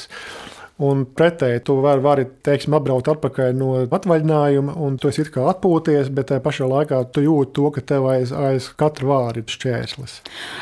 Un 0.80 1.02
pretēji, 1.04 1.60
tu 1.68 1.74
vari, 1.84 2.00
vari 2.00 2.24
teiksim, 2.46 2.72
apbraukt 2.78 3.10
atpakaļ 3.12 3.50
no 3.52 3.72
atvaļinājuma, 3.84 4.78
un 4.80 4.94
tu 5.00 5.10
esi 5.10 5.26
kā 5.28 5.44
atpūties, 5.50 6.08
bet 6.16 6.30
tajā 6.30 6.40
pašā 6.40 6.68
laikā 6.70 7.02
tu 7.12 7.24
jūti 7.24 7.52
to, 7.58 7.66
ka 7.74 7.82
tev 7.84 8.06
aiz, 8.08 8.32
aiz 8.32 8.70
katra 8.80 9.10
vārda 9.10 9.42
ir 9.42 9.52
šķērslis. 9.52 10.14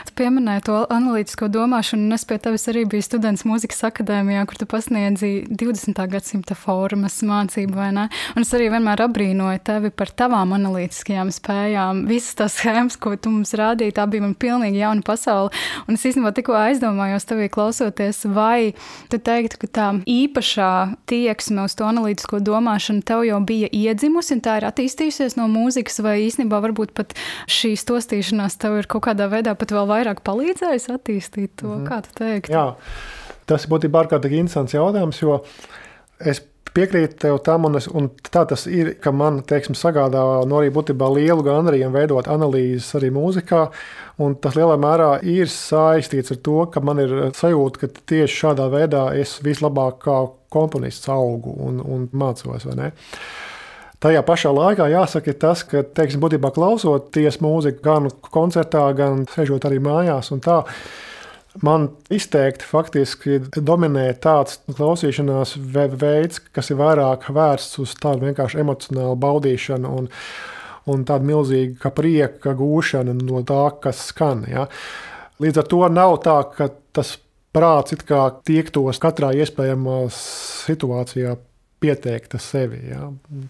Tu 0.08 0.16
pieminēji 0.18 0.64
to 0.66 0.80
analītisko 0.90 1.46
domāšanu, 1.54 2.08
un 2.08 2.16
es 2.16 2.26
pie 2.26 2.40
tevis 2.42 2.66
arī 2.72 2.82
biju 2.90 3.06
students 3.06 3.46
mūzikas 3.46 3.84
akadēmijā, 3.92 4.42
kur 4.50 4.58
tu 4.58 4.66
pasniedzi 4.70 5.30
20. 5.52 6.02
gadsimta 6.10 6.56
formas 6.58 7.20
mācību, 7.22 7.78
vai 7.78 7.92
ne? 7.94 8.08
Un 8.34 8.42
es 8.42 8.50
arī 8.58 8.72
vienmēr 8.74 9.04
abrīnoju 9.06 9.62
tevi 9.70 9.92
par 9.94 10.10
tavām 10.18 10.56
analītiskajām 10.58 11.30
spējām. 11.34 12.02
Visas 12.10 12.34
tās 12.42 12.58
schēmas, 12.58 12.98
ko 12.98 13.14
tu 13.14 13.36
mums 13.36 13.54
rādīji, 13.54 13.94
tā 14.00 14.08
bija 14.10 14.26
man 14.26 14.34
pilnīgi 14.34 14.82
jauna 14.82 15.06
pasaule. 15.06 15.54
Un 15.86 15.94
es 15.94 16.06
īstenībā 16.10 16.34
tikko 16.34 16.58
aizdomājos 16.58 17.30
tevī 17.30 17.46
klausoties, 17.54 18.24
vai 18.34 18.74
tu 19.12 19.22
teiktu, 19.22 19.62
ka 19.62 19.72
tā 19.78 19.88
īpašā 20.08 20.72
tieksme 21.10 21.66
uz 21.68 21.76
to 21.78 21.86
analītisko 21.88 22.40
domāšanu 22.44 23.04
tev 23.06 23.24
jau 23.28 23.38
bija 23.44 23.68
iedzimusi, 23.72 24.36
un 24.38 24.42
tā 24.44 24.58
ir 24.60 24.68
attīstījusies 24.70 25.36
no 25.38 25.48
mūzikas, 25.52 26.00
vai 26.04 26.18
īstenībā 26.24 26.60
varbūt 26.64 26.94
pat 26.96 27.14
šī 27.50 27.74
stostīšanās 27.78 28.58
tev 28.62 28.80
ir 28.80 28.90
kaut 28.90 29.06
kādā 29.08 29.28
veidā 29.32 29.54
pat 29.58 29.74
vēl 29.76 29.88
vairāk 29.90 30.24
palīdzējis 30.26 30.90
attīstīt 30.94 31.56
to, 31.60 31.68
mm 31.68 31.74
-hmm. 31.78 31.88
kā 31.88 32.02
tu 32.06 32.14
teiktu? 32.22 32.52
Jā, 32.52 32.66
tas 33.46 33.68
būtībā 33.68 34.04
ārkārtīgi 34.04 34.40
interesants 34.40 34.74
jautājums, 34.74 35.22
jo 35.22 35.42
es 36.18 36.42
piekrītu 36.78 37.18
tev 37.24 37.38
tam, 37.46 37.66
un, 37.68 37.76
es, 37.80 37.88
un 37.90 38.08
tā 38.30 38.44
tas 38.48 38.66
ir, 38.70 38.94
ka 39.02 39.12
man 39.14 39.42
teiksim, 39.46 39.76
sagādā 39.78 40.22
no 40.48 40.60
arī 40.60 40.70
būtībā 40.74 41.10
lielu 41.16 41.44
gandarījumu 41.46 41.98
veidot 41.98 42.30
analīzes 42.30 42.94
arī 42.98 43.10
mūzikā. 43.14 43.66
Un 44.22 44.34
tas 44.42 44.56
lielā 44.58 44.74
mērā 44.80 45.10
ir 45.26 45.50
saistīts 45.50 46.34
ar 46.34 46.40
to, 46.42 46.56
ka 46.74 46.82
man 46.82 47.02
ir 47.02 47.14
sajūta, 47.38 47.82
ka 47.82 48.06
tieši 48.10 48.40
šādā 48.44 48.66
veidā 48.72 49.04
es 49.18 49.36
vislabāk 49.44 50.00
kā 50.06 50.22
komponists 50.50 51.10
augu 51.12 51.54
un, 51.66 51.82
un 51.84 52.08
mācos. 52.18 52.66
Tajā 53.98 54.22
pašā 54.22 54.50
laikā 54.54 54.86
jāsaka 54.92 55.34
tas, 55.42 55.64
ka, 55.66 55.82
teiksim, 55.82 56.22
būtībā 56.22 56.52
klausoties 56.54 57.40
mūziku 57.42 57.82
gan 57.82 58.10
koncertā, 58.30 58.84
gan 58.98 59.24
sēžot 59.34 59.66
arī 59.66 59.80
mājās 59.82 60.30
un 60.34 60.42
tā, 60.44 60.62
Man 61.64 61.88
izteikti 62.14 62.66
faktiski 62.68 63.40
dominē 63.56 64.06
tāds 64.22 64.60
klausīšanās 64.68 65.56
veids, 65.58 66.42
kas 66.54 66.70
ir 66.70 66.78
vairāk 66.78 67.26
vērsts 67.34 67.80
uz 67.82 67.94
tādu 67.98 68.28
vienkārši 68.28 68.60
emocionālu 68.62 69.16
baudīšanu 69.18 69.94
un, 70.00 70.10
un 70.92 71.06
tādu 71.08 71.30
milzīgu 71.32 71.92
prieka 71.96 72.54
gūšanu 72.58 73.16
no 73.22 73.42
tā, 73.48 73.64
kas 73.82 74.04
skan. 74.12 74.44
Ja. 74.50 74.68
Līdz 75.42 75.64
ar 75.64 75.68
to 75.72 75.82
nav 75.90 76.20
tā, 76.26 76.38
ka 76.54 76.70
tas 76.94 77.16
prāts 77.54 77.96
tiektos 78.46 79.02
katrā 79.02 79.32
iespējamā 79.42 80.00
situācijā 80.14 81.36
pieteikta 81.82 82.40
sevi. 82.42 82.80
Jā. 82.90 83.04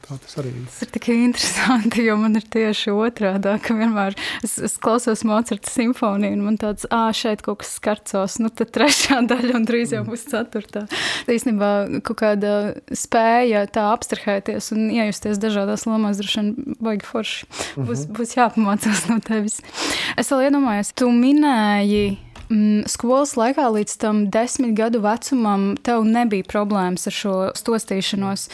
Tā 0.04 0.18
tas 0.20 0.38
arī. 0.40 0.52
Tas 0.66 0.82
ir 0.84 0.90
tik 0.92 1.08
interesanti, 1.14 2.02
jo 2.04 2.16
man 2.20 2.36
ir 2.38 2.44
tieši 2.44 2.92
otrādi, 2.92 3.54
ka 3.64 3.76
vienmēr 3.76 4.16
es, 4.44 4.58
es 4.68 4.76
klausos 4.82 5.24
Mocarta 5.28 5.70
simfoniju, 5.72 6.36
un 6.36 6.44
man 6.44 6.58
tāds, 6.60 6.86
ah, 6.94 7.08
šeit 7.16 7.42
kaut 7.46 7.62
kas 7.62 7.74
skarcos, 7.78 8.38
nu 8.42 8.52
tad 8.52 8.72
trešā 8.76 9.22
daļa, 9.30 9.54
un 9.58 9.66
drīz 9.68 9.96
jau 9.96 10.04
būs 10.08 10.28
ceturtā. 10.28 10.84
Tā 11.26 11.36
īstenībā 11.36 11.72
kaut 12.06 12.20
kāda 12.20 12.54
spēja 12.92 13.64
tā 13.72 13.88
abstrahēties 13.94 14.72
un 14.76 14.88
iejusties 14.92 15.40
dažādās 15.42 15.88
lomās, 15.88 16.20
droši 16.20 16.42
vien 16.42 16.78
baigi 16.84 17.08
forši. 17.08 17.50
Būs, 17.78 18.04
mhm. 18.04 18.14
būs 18.18 18.36
jāpamācās 18.36 19.06
no 19.08 19.20
tevis. 19.24 19.60
Es 20.20 20.32
vēl 20.32 20.48
iedomājos, 20.50 20.92
tu 20.98 21.08
minēji 21.12 22.27
Mm, 22.48 22.86
skolas 22.88 23.34
laikā 23.36 23.66
līdz 23.74 23.94
tam 24.00 24.20
desmit 24.32 24.72
gadu 24.76 25.02
vecumam 25.04 25.74
tev 25.84 26.06
nebija 26.08 26.46
problēmas 26.48 27.04
ar 27.10 27.14
šo 27.14 27.34
stostīšanos. 27.58 28.46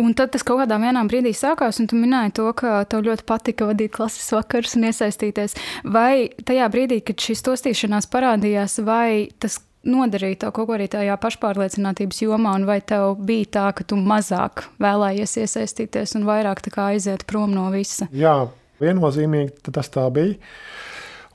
Un 0.00 0.14
tad 0.16 0.32
tas 0.32 0.44
kaut 0.46 0.62
kādā 0.62 0.78
brīdī 0.80 1.34
sākās, 1.36 1.80
un 1.80 1.90
tu 1.90 1.98
minēji 2.00 2.32
to, 2.38 2.46
ka 2.56 2.84
tev 2.88 3.04
ļoti 3.04 3.26
patika 3.28 3.68
vadīt 3.68 3.92
klases 3.92 4.32
vakarus 4.32 4.76
un 4.78 4.88
iesaistīties. 4.88 5.58
Vai 5.84 6.30
tajā 6.32 6.70
brīdī, 6.72 7.02
kad 7.04 7.20
šī 7.20 7.36
stostīšanās 7.42 8.08
parādījās, 8.08 8.80
vai 8.86 9.28
tas 9.38 9.60
nodarīja 9.84 10.44
tev 10.44 10.54
kaut 10.56 10.70
ko 10.70 10.76
arī 10.76 10.88
tajā 10.90 11.18
pašpārliecinātības 11.20 12.22
jomā, 12.24 12.54
un 12.56 12.66
vai 12.68 12.80
tev 12.80 13.18
bija 13.20 13.50
tā, 13.58 13.66
ka 13.76 13.84
tu 13.84 13.98
mazāk 14.00 14.64
vēlējies 14.82 15.36
iesaistīties 15.44 16.16
un 16.16 16.24
vairāk 16.28 16.62
aiziet 16.86 17.26
prom 17.28 17.52
no 17.52 17.68
visa? 17.74 18.08
Jā, 18.16 18.46
viennozīmīgi 18.80 19.74
tas 19.74 19.90
tā 19.92 20.06
bija. 20.14 20.38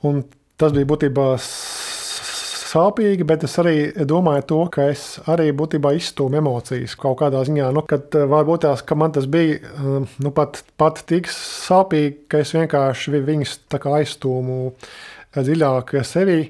Un 0.06 0.24
tas 0.58 0.74
bija 0.74 0.88
būtībā 0.88 1.28
sāpīgi, 2.68 3.24
bet 3.28 3.44
es 3.46 3.54
arī 3.60 3.76
domāju 4.08 4.44
to, 4.50 4.60
ka 4.74 4.88
es 4.92 5.04
arī 5.30 5.50
būtībā 5.56 5.94
izstūmu 5.96 6.40
emocijas 6.40 6.96
kaut 7.00 7.18
kādā 7.22 7.42
ziņā. 7.48 7.70
Nu, 7.74 7.84
kad 7.88 8.14
varbūt 8.14 8.64
tās, 8.66 8.84
ka 8.86 8.98
man 8.98 9.14
tas 9.16 9.28
bija 9.30 9.58
nu, 10.22 10.32
pat, 10.34 10.62
pat 10.80 11.02
tik 11.08 11.30
sāpīgi, 11.32 12.26
ka 12.30 12.42
es 12.44 12.54
vienkārši 12.56 13.22
viņus 13.28 13.54
aizstūmu 13.78 14.58
dziļāk 15.36 15.96
sevī. 16.06 16.42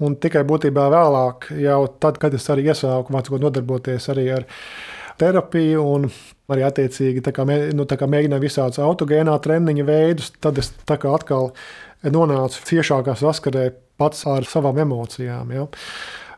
Un 0.00 0.14
tikai 0.16 0.46
būtībā 0.48 0.86
vēlāk, 0.88 1.50
jau 1.60 1.82
tad, 2.00 2.16
kad 2.22 2.32
es 2.32 2.46
arī 2.48 2.70
iesāku 2.70 3.12
mācīt, 3.12 3.36
nodarboties 3.42 4.06
arī 4.08 4.30
ar 4.38 4.46
terapiju 5.20 5.82
un 5.84 6.06
arī 6.50 6.64
attiecīgi 6.64 7.22
kā, 7.36 7.44
nu, 7.76 7.84
mēģināju 7.84 8.42
visādus 8.42 8.80
autogēnā 8.80 9.36
treniņu 9.44 9.84
veidus, 9.86 10.32
tad 10.40 10.58
es 10.62 10.72
atkal 10.88 11.52
nonācu 12.08 12.64
ciešākā 12.70 13.16
saskarē 13.20 13.68
pats 14.00 14.24
ar 14.30 14.46
savām 14.48 14.80
emocijām. 14.80 15.52
Ja. 15.52 15.66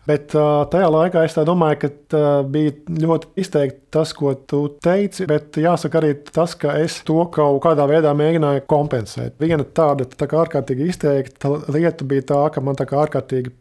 Bet 0.02 0.33
tajā 0.35 0.88
laikā 0.90 1.21
es 1.28 1.37
domāju, 1.47 1.76
ka 1.85 2.23
bija 2.50 2.73
ļoti 3.04 3.28
izteikti 3.38 3.85
tas, 3.95 4.11
ko 4.19 4.33
tu 4.35 4.64
teici. 4.83 5.28
Bet 5.31 5.54
jāsaka 5.62 6.00
arī 6.00 6.16
tas, 6.26 6.57
ka 6.59 6.75
es 6.83 6.99
to 7.07 7.21
kaut 7.31 7.61
kādā 7.62 7.87
veidā 7.87 8.11
mēģināju 8.19 8.64
kompensēt. 8.71 9.37
Viena 9.38 9.62
tāda 9.62 10.09
tā 10.11 10.26
kā 10.26 10.42
ārkārtīgi 10.42 10.90
izteikta 10.90 11.54
lieta 11.71 12.09
bija 12.09 12.26
tā, 12.35 12.42
ka 12.50 12.64
man 12.66 12.78
tā 12.78 12.88
kā 12.90 12.99
ārkārtīgi 13.04 13.54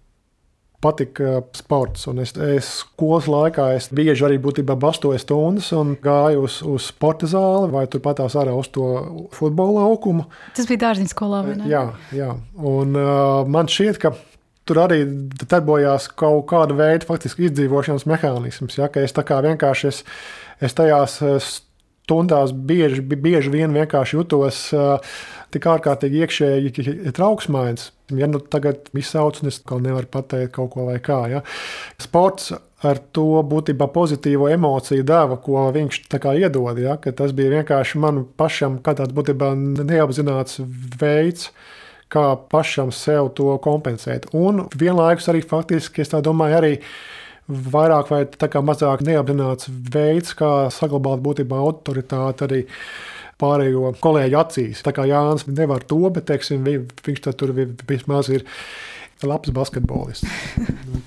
patika 0.81 1.41
sports. 1.57 2.07
Un 2.11 2.23
es, 2.23 2.33
es 2.35 2.69
skolas 2.81 3.29
laikā 3.31 3.67
es 3.77 3.89
bieži 3.93 4.25
arī 4.27 4.39
būtībā 4.41 4.75
bastoju 4.81 5.21
stundas 5.21 5.71
un 5.77 5.95
gāju 6.01 6.45
uz, 6.47 6.57
uz 6.65 6.89
sporta 6.91 7.29
zāli 7.29 7.71
vai 7.73 7.85
turpat 7.91 8.21
tās 8.21 8.37
ārā 8.39 8.55
uz 8.57 8.71
to 8.73 8.87
futbola 9.35 9.85
laukumu. 9.85 10.27
Tas 10.57 10.69
bija 10.69 10.87
dārziņš 10.87 11.15
skolā? 11.15 11.43
Jā, 11.69 11.85
jā. 12.15 12.33
Un 12.57 12.97
uh, 12.97 13.41
man 13.49 13.69
šķiet, 13.71 14.01
ka 14.01 14.15
tur 14.67 14.83
arī 14.83 15.01
darbojās 15.41 16.07
kaut 16.17 16.47
kāda 16.51 16.77
veida 16.77 17.07
faktiski 17.07 17.49
izdzīvošanas 17.49 18.07
mehānisms. 18.09 18.77
Ja, 18.79 18.89
es 19.01 19.15
tā 19.17 19.25
kā 19.27 19.41
vienkārši 19.45 19.91
es, 19.91 20.03
es 20.63 20.77
tajās 20.77 21.19
stundās 22.11 22.51
bieži, 22.51 22.99
bieži 23.01 23.51
vien 23.53 23.71
vienkārši 23.71 24.17
jutos 24.19 24.65
tik 25.51 25.67
ārkārtīgi 25.71 26.25
iekšēji 26.25 27.13
trauksmains. 27.15 27.91
Ja 28.11 28.27
nu 28.27 28.41
tagad 28.43 28.89
viss 28.95 29.13
sauc, 29.15 29.39
un 29.39 29.51
es 29.51 29.61
kaut 29.63 29.85
nevaru 29.85 30.09
pateikt 30.11 30.51
kaut 30.57 30.73
ko 30.73 30.89
vai 30.89 30.97
kā. 31.03 31.21
Ja. 31.31 31.41
Sports 32.01 32.51
ar 32.83 32.99
to 33.15 33.43
būtībā 33.47 33.87
pozitīvo 33.93 34.49
emociju 34.51 35.05
deva, 35.07 35.37
ko 35.39 35.69
viņš 35.71 36.01
iedod. 36.35 36.81
Ja, 36.81 36.97
tas 36.97 37.31
bija 37.37 37.61
vienkārši 37.61 38.01
man 38.01 38.25
pašam, 38.37 38.81
kā 38.83 38.95
tāds 38.97 39.15
būtībā 39.15 39.53
neapzināts 39.55 40.59
veids, 40.99 41.51
kā 42.11 42.35
pašam 42.51 42.91
sev 42.91 43.31
to 43.37 43.55
kompensēt. 43.63 44.27
Un 44.35 44.65
vienlaikus 44.75 45.29
arī 45.31 45.45
faktiski, 45.47 46.03
es 46.03 46.11
domāju, 46.11 46.59
arī 46.59 46.73
vairāk 47.47 48.11
vai 48.11 48.21
mazāk 48.61 49.03
neapzināts 49.05 49.69
veids, 49.69 50.35
kā 50.37 50.69
saglabāt 50.73 51.23
būtībā 51.25 51.57
autoritāti 51.57 52.47
arī 52.47 52.61
pārējo 53.41 53.95
kolēģu 54.01 54.39
acīs. 54.39 54.83
Tā 54.85 54.93
kā 54.95 55.07
Jānis 55.09 55.47
nevar 55.49 55.83
to, 55.83 56.01
bet 56.13 56.29
teiksim, 56.29 56.65
viņš 57.05 57.23
tur 57.33 57.55
vismaz 57.89 58.29
ir 58.29 58.45
labs 59.25 59.53
basketbolists. 59.53 60.27
nu, 60.91 61.01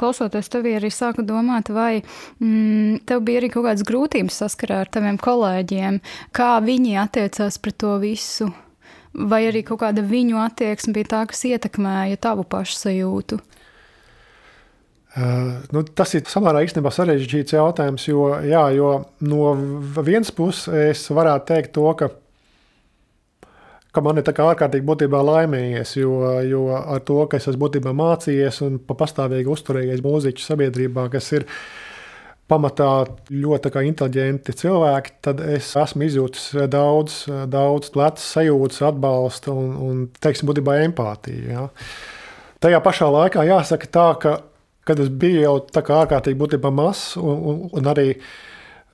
klausoties 0.00 0.48
tevi, 0.48 0.74
arī 0.78 0.90
sāku 0.92 1.24
domāt, 1.26 1.68
vai 1.74 2.00
mm, 2.00 3.02
tev 3.08 3.22
bija 3.26 3.42
arī 3.42 3.50
kaut 3.52 3.66
kādas 3.68 3.84
grūtības 3.88 4.40
saskarā 4.44 4.82
ar 4.84 4.92
taviem 4.92 5.20
kolēģiem, 5.20 6.00
kā 6.36 6.50
viņi 6.64 6.96
attiecās 7.02 7.60
pret 7.60 7.76
to 7.82 7.96
visu, 8.02 8.48
vai 9.14 9.44
arī 9.48 9.64
kaut 9.66 9.82
kāda 9.82 10.04
viņu 10.06 10.38
attieksme 10.42 10.94
bija 10.96 11.12
tā, 11.14 11.24
kas 11.30 11.42
ietekmēja 11.48 12.20
tavu 12.22 12.46
pašsajūtu. 12.50 13.40
Uh, 15.10 15.56
nu, 15.74 15.82
tas 15.82 16.12
ir 16.14 16.22
samērā 16.30 16.62
īstenībā 16.62 16.92
sarežģīts 16.94 17.56
jautājums, 17.56 18.04
jo, 18.06 18.28
jā, 18.46 18.62
jo 18.76 18.92
no 19.26 19.54
vienas 20.06 20.30
puses 20.30 20.68
es 20.70 21.02
varētu 21.10 21.48
teikt 21.50 21.72
to, 21.74 21.88
ka 21.98 22.12
ka 23.90 24.02
man 24.04 24.20
ir 24.20 24.28
ārkārtīgi 24.30 24.86
būtībā 24.86 25.20
laimījies, 25.26 25.96
jo, 25.98 26.14
jo 26.46 26.64
ar 26.78 27.02
to, 27.06 27.18
ka 27.26 27.40
es 27.40 27.48
esmu 27.50 27.64
būtībā 27.66 27.94
mācījies 27.96 28.60
un 28.66 28.78
pastāvīgi 28.86 29.50
uzturējies 29.50 30.04
mūziķu 30.04 30.44
sabiedrībā, 30.44 31.08
kas 31.10 31.32
ir 31.34 31.46
pamatā 32.50 32.90
ļoti 33.30 33.72
inteliģenti 33.86 34.54
cilvēki, 34.58 35.16
tad 35.24 35.40
es 35.44 35.70
esmu 35.78 36.06
izjūtis 36.08 36.50
daudz, 36.70 37.22
daudz 37.50 37.92
lecas 37.98 38.26
sajūtas, 38.34 38.82
atbalsta 38.90 39.54
un, 39.54 39.72
un 39.86 40.06
teiksim, 40.22 40.50
būtībā 40.50 40.80
empātiju. 40.88 41.42
Ja. 41.50 41.66
Tajā 42.60 42.80
pašā 42.84 43.08
laikā 43.14 43.46
jāsaka 43.48 43.90
tā, 43.94 44.06
ka, 44.20 44.36
kad 44.88 45.02
es 45.02 45.10
biju 45.22 45.44
jau 45.44 45.56
tā 45.70 45.84
kā 45.86 46.02
ārkārtīgi 46.04 46.40
būtībā 46.40 46.72
mazs 46.74 47.14
un, 47.20 47.44
un, 47.52 47.60
un 47.78 47.92
arī 47.92 48.08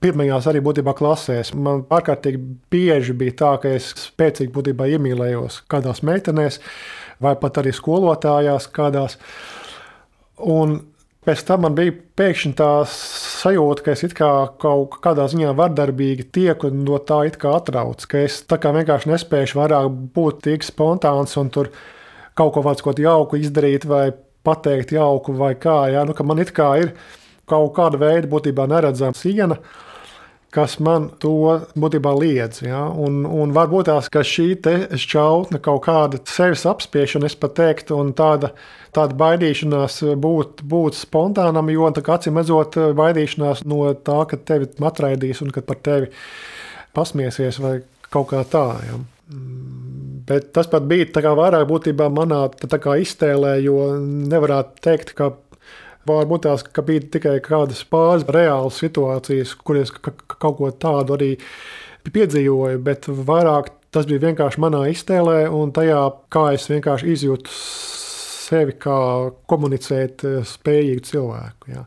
pirmajās 0.04 0.46
arī 0.50 0.60
būtībā 0.64 0.92
klasēs. 0.96 1.54
Man 1.56 1.86
ārkārtīgi 1.96 2.42
bieži 2.72 3.16
bija 3.16 3.38
tā, 3.40 3.54
ka 3.62 3.72
es 3.78 3.88
spēcīgi 4.04 4.52
būtībā 4.54 4.90
iemīlējos 4.96 5.62
kādās 5.72 6.04
meitenēs, 6.06 6.60
vai 7.24 7.32
pat 7.40 7.62
arī 7.62 7.72
skolotājās 7.74 8.68
kādās. 8.76 9.16
Un 10.36 10.76
Pēc 11.26 11.40
tam 11.42 11.64
man 11.64 11.74
bija 11.74 11.90
pēkšņi 12.18 12.52
tā 12.54 12.68
sajūta, 12.86 13.82
ka 13.82 13.94
es 13.96 14.14
kā 14.14 14.28
kaut 14.62 15.00
kādā 15.02 15.24
ziņā 15.26 15.56
vardarbīgi 15.58 16.28
tieku 16.30 16.70
no 16.70 17.00
tā 17.02 17.24
atrauc, 17.26 18.04
ka 18.06 18.20
es 18.22 18.44
tā 18.46 18.60
kā 18.62 18.70
vienkārši 18.76 19.10
nespēju 19.10 19.58
vairāk 19.58 19.88
būt 20.14 20.44
tik 20.46 20.62
spontāns 20.62 21.34
un 21.40 21.50
tur 21.50 21.72
kaut 22.38 22.54
ko 22.54 22.62
vārds, 22.62 22.84
ko 22.84 22.94
jauku 22.94 23.40
izdarīt, 23.42 23.88
vai 23.90 24.12
pateikt 24.46 24.94
jauku, 24.94 25.34
vai 25.34 25.56
kā. 25.58 25.88
Ja? 25.90 26.04
Nu, 26.06 26.14
man 26.22 26.44
it 26.44 26.54
kā 26.54 26.68
ir 26.84 26.94
kaut 27.50 27.74
kāda 27.74 27.98
veida 27.98 28.30
būtībā 28.30 28.68
neredzama 28.70 29.18
siena, 29.18 29.58
kas 30.56 30.78
man 30.80 31.10
to 31.20 31.34
būtībā 31.76 32.12
liedz. 32.16 32.62
Ja? 32.64 32.86
Un, 32.88 33.24
un 33.28 33.52
varbūt 33.56 33.90
tās, 33.90 34.08
ka 34.12 34.22
šī 34.24 34.48
šķautne, 34.96 35.60
kaut 35.64 35.84
kāda 35.86 36.20
sevis 36.30 36.64
apspiešana, 36.68 37.28
es 37.28 37.36
pat 37.38 37.56
teiktu, 37.58 37.98
un 38.00 38.14
tāda, 38.16 38.54
tāda 38.96 39.16
baidīšanās 39.20 40.00
būt, 40.22 40.64
būt 40.64 40.96
spontānam, 40.96 41.68
jo 41.72 41.90
acīm 42.16 42.40
redzot, 42.40 42.78
baidīšanās 42.96 43.66
no 43.68 43.90
tā, 43.94 44.22
ka 44.30 44.40
tevi 44.48 44.70
atraidīs 44.88 45.44
un 45.44 45.52
ka 45.52 45.64
par 45.66 45.82
tevi 45.84 46.10
pasmiesies 46.96 47.60
vai 47.60 47.76
kaut 48.08 48.30
kā 48.32 48.40
tā. 48.48 48.66
Ja? 48.88 49.00
Bet 50.26 50.52
tas 50.56 50.68
pat 50.70 50.86
bija 50.88 51.06
vairāk 51.38 51.66
būtībā 51.68 52.08
manā 52.14 52.46
iztēlē, 53.02 53.58
jo 53.62 53.90
nevarētu 54.00 54.82
teikt, 54.82 55.12
ka 55.18 55.34
Varbūt 56.06 56.46
tās 56.46 56.62
ka 56.62 56.84
bija 56.86 57.02
tikai 57.16 57.38
kādas 57.44 57.82
pāris 57.90 58.26
reālas 58.30 58.78
situācijas, 58.82 59.56
kurās 59.66 59.92
kaut 59.94 60.58
ko 60.60 60.70
tādu 60.70 61.16
arī 61.16 61.32
piedzīvoju, 62.06 62.80
bet 62.86 63.08
vairāk 63.08 63.72
tas 63.94 64.06
bija 64.08 64.28
vienkārši 64.28 64.62
manā 64.62 64.86
iztēlē 64.92 65.46
un 65.50 65.72
tajā, 65.74 66.02
kā 66.32 66.50
es 66.54 66.68
vienkārši 66.70 67.14
izjūtu 67.14 67.54
sevi 68.46 68.76
kā 68.78 68.96
komunicēt 69.50 70.24
eh, 70.26 70.36
spējīgu 70.46 71.04
cilvēku. 71.08 71.72
Jā. 71.72 71.82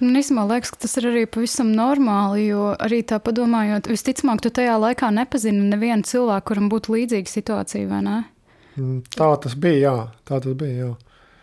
Man 0.00 0.18
īstenībā 0.20 0.44
liekas, 0.50 0.74
ka 0.74 0.82
tas 0.84 0.96
ir 1.00 1.08
arī 1.12 1.22
pavisam 1.30 1.72
normāli, 1.76 2.48
jo 2.50 2.72
arī 2.76 3.02
tā 3.08 3.20
padomājot, 3.22 3.88
visticamāk, 3.92 4.42
tu 4.44 4.52
tajā 4.54 4.76
laikā 4.82 5.12
nepazini 5.14 5.70
nevienu 5.72 6.06
cilvēku, 6.08 6.50
kuram 6.50 6.68
būtu 6.72 6.96
līdzīga 6.96 7.32
situācija, 7.32 7.88
vai 7.90 8.02
ne? 8.04 8.18
Mm, 8.76 9.00
tā 9.16 9.30
tas 9.44 9.56
bija, 9.56 9.80
jā. 9.86 9.96
Tā 10.28 10.42
tas 10.44 10.58
bija, 10.58 10.86
jā. 10.86 10.92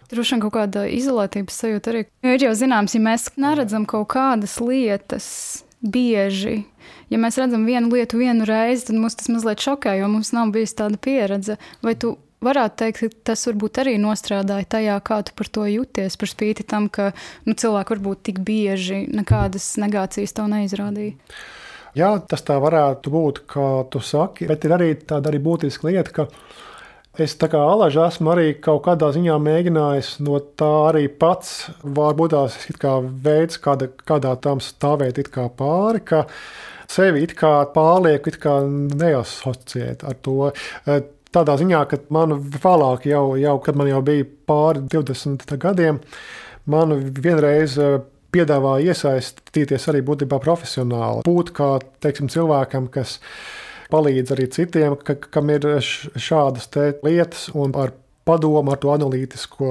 Droši 0.10 0.36
vien 0.36 0.44
kaut 0.46 0.56
kāda 0.56 0.86
izolētības 0.90 1.58
sajūta 1.64 1.92
arī. 1.92 2.06
Jo 2.26 2.36
ir 2.36 2.46
jau 2.48 2.54
zināms, 2.58 2.96
ja 2.98 3.02
mēs 3.04 3.28
neredzam 3.38 3.86
kaut 3.90 4.10
kādas 4.16 4.58
lietas 4.64 5.28
bieži, 5.80 6.64
ja 7.12 7.20
mēs 7.22 7.38
redzam 7.40 7.68
vienu 7.70 7.94
lietu 7.94 8.20
vienu 8.20 8.48
reizi, 8.50 8.88
tad 8.90 8.98
mums 8.98 9.20
tas 9.20 9.30
mazliet 9.32 9.62
šokē, 9.64 9.94
jo 10.00 10.10
mums 10.12 10.34
nav 10.36 10.50
bijusi 10.56 10.80
tāda 10.82 11.00
pieredze. 11.00 11.60
Vai 11.86 11.94
tu 12.00 12.16
varētu 12.46 12.80
teikt, 12.82 13.00
ka 13.00 13.24
tas 13.32 13.46
varbūt 13.50 13.82
arī 13.84 13.96
nostrādāja 14.02 14.68
tajā, 14.76 14.98
kā 15.06 15.22
tu 15.28 15.36
par 15.38 15.52
to 15.56 15.66
jūties, 15.70 16.18
par 16.20 16.32
spīti 16.32 16.66
tam, 16.68 16.90
ka 16.90 17.12
nu, 17.46 17.56
cilvēki 17.56 17.96
varbūt 17.96 18.24
tik 18.32 18.44
bieži 18.48 19.04
nekādas 19.14 19.76
negācijas 19.82 20.36
tev 20.36 20.50
neizrādīja? 20.52 21.18
Jā, 21.98 22.12
tas 22.30 22.44
tā 22.46 22.56
varētu 22.62 23.12
būt, 23.12 23.44
kā 23.50 23.70
tu 23.92 24.02
saki, 24.04 24.48
bet 24.50 24.66
ir 24.66 24.76
arī 24.76 24.90
tāda 25.10 25.32
arī 25.32 25.42
būtiska 25.44 25.90
lieta, 25.90 26.14
ka 26.14 26.28
Es 27.18 27.34
tā 27.42 27.50
kā 27.50 27.58
alaži 27.58 28.00
esmu 28.04 28.30
arī 28.36 28.50
kaut 28.62 28.84
kādā 28.86 29.10
ziņā 29.16 29.40
mēģinājis 29.42 30.12
no 30.22 30.38
tā 30.60 30.70
arī 30.92 31.08
pats, 31.10 31.70
varbūt 31.82 32.36
tās 32.36 32.58
kā 32.80 33.00
veids, 33.02 33.58
kāda, 33.60 33.90
kādā 34.06 34.36
tam 34.44 34.62
stāvēt 34.62 35.18
pāri, 35.58 36.04
ka 36.06 36.28
sevi 36.90 37.24
it 37.26 37.34
kā 37.40 37.66
pārlieku 37.74 38.30
it 38.30 38.38
kā 38.44 38.60
neasociēt 38.70 40.06
ar 40.06 40.20
to. 40.22 40.52
E, 40.86 41.00
tādā 41.34 41.58
ziņā, 41.58 41.82
ka 41.90 42.00
man 42.14 42.38
vēlāk, 42.38 43.10
jau, 43.10 43.26
jau, 43.42 43.58
kad 43.66 43.76
man 43.76 43.90
jau 43.90 44.04
bija 44.06 44.30
pāri 44.48 44.86
20 44.94 45.58
gadiem, 45.58 46.00
man 46.70 46.94
vienreiz 47.10 47.78
e, 47.82 47.96
piedāvāja 48.32 48.94
iesaistīties 48.94 49.90
arī 49.90 50.06
būtībā 50.06 50.38
profesionāli. 50.46 51.26
Būt 51.26 51.52
kā 51.58 51.80
teiksim, 52.06 52.30
cilvēkam, 52.30 52.88
kas 52.94 53.18
ir 53.18 53.69
palīdz 53.94 54.36
arī 54.36 54.48
citiem, 54.54 54.96
ka, 55.04 55.16
kam 55.18 55.50
ir 55.54 55.66
šādas 55.82 56.70
lietas 57.06 57.50
un 57.58 57.74
ar 57.78 57.94
padomu, 58.30 58.72
ar 58.72 58.82
to 58.82 58.94
analītisko 58.94 59.70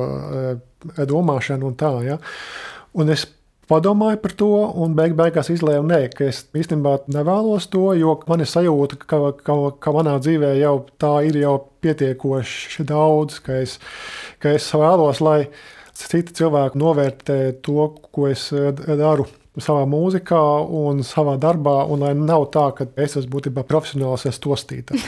domāšanu 1.08 1.70
un 1.70 1.76
tā. 1.78 1.92
Ja? 2.06 2.18
Un 2.98 3.12
es 3.14 3.26
padomāju 3.68 4.20
par 4.22 4.34
to, 4.40 4.50
un 4.82 4.94
beig 4.98 5.14
beigās 5.18 5.50
izlēmu, 5.52 5.88
nē, 5.90 6.00
ka 6.14 6.28
es 6.30 6.44
īstenībā 6.56 6.94
nevēlos 7.14 7.68
to, 7.72 7.90
jo 7.98 8.16
man 8.30 8.42
ir 8.44 8.50
sajūta, 8.50 9.00
ka, 9.04 9.20
ka, 9.44 9.56
ka 9.78 9.94
manā 9.94 10.16
dzīvē 10.24 10.54
jau 10.58 10.76
tā 11.00 11.14
ir 11.28 11.40
jau 11.42 11.56
pietiekoši 11.84 12.86
daudz, 12.88 13.42
ka 13.44 13.60
es, 13.64 13.76
ka 14.42 14.56
es 14.56 14.68
vēlos, 14.72 15.22
lai 15.24 15.42
citi 15.98 16.34
cilvēki 16.40 16.80
novērtē 16.80 17.38
to, 17.66 17.90
ko 18.14 18.30
es 18.30 18.48
daru. 18.88 19.28
Savā 19.58 19.86
mūzikā 19.90 20.42
un 20.78 21.02
savā 21.06 21.34
darbā, 21.40 21.80
un 21.90 22.06
lai 22.06 22.14
nav 22.18 22.48
tā, 22.54 22.68
ka 22.76 22.86
es 22.96 23.18
esmu 23.18 23.38
būtībā 23.38 23.66
profesionāls, 23.66 24.26
es 24.30 24.38
to 24.42 24.54
stītu. 24.58 24.98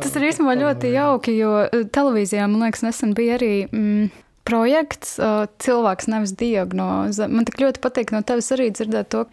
Tas 0.00 0.14
ir 0.14 0.28
īstenībā 0.28 0.54
ļoti 0.60 0.92
jauki, 0.94 1.36
jo 1.40 1.52
televīzijā, 1.94 2.46
man 2.50 2.66
liekas, 2.66 2.84
nesen 2.86 3.14
bija 3.16 3.36
arī 3.38 3.52
mm, 3.66 4.08
projekts, 4.46 5.16
uh, 5.20 5.46
cilvēks 5.62 6.10
nevis 6.12 6.34
diagnoze. 6.38 7.28
Man 7.30 7.46
tik 7.48 7.60
ļoti 7.62 7.82
patīk 7.84 8.12
no 8.14 8.22
tevis 8.26 8.52
arī 8.54 8.70
dzirdēt 8.74 9.12
to. 9.14 9.26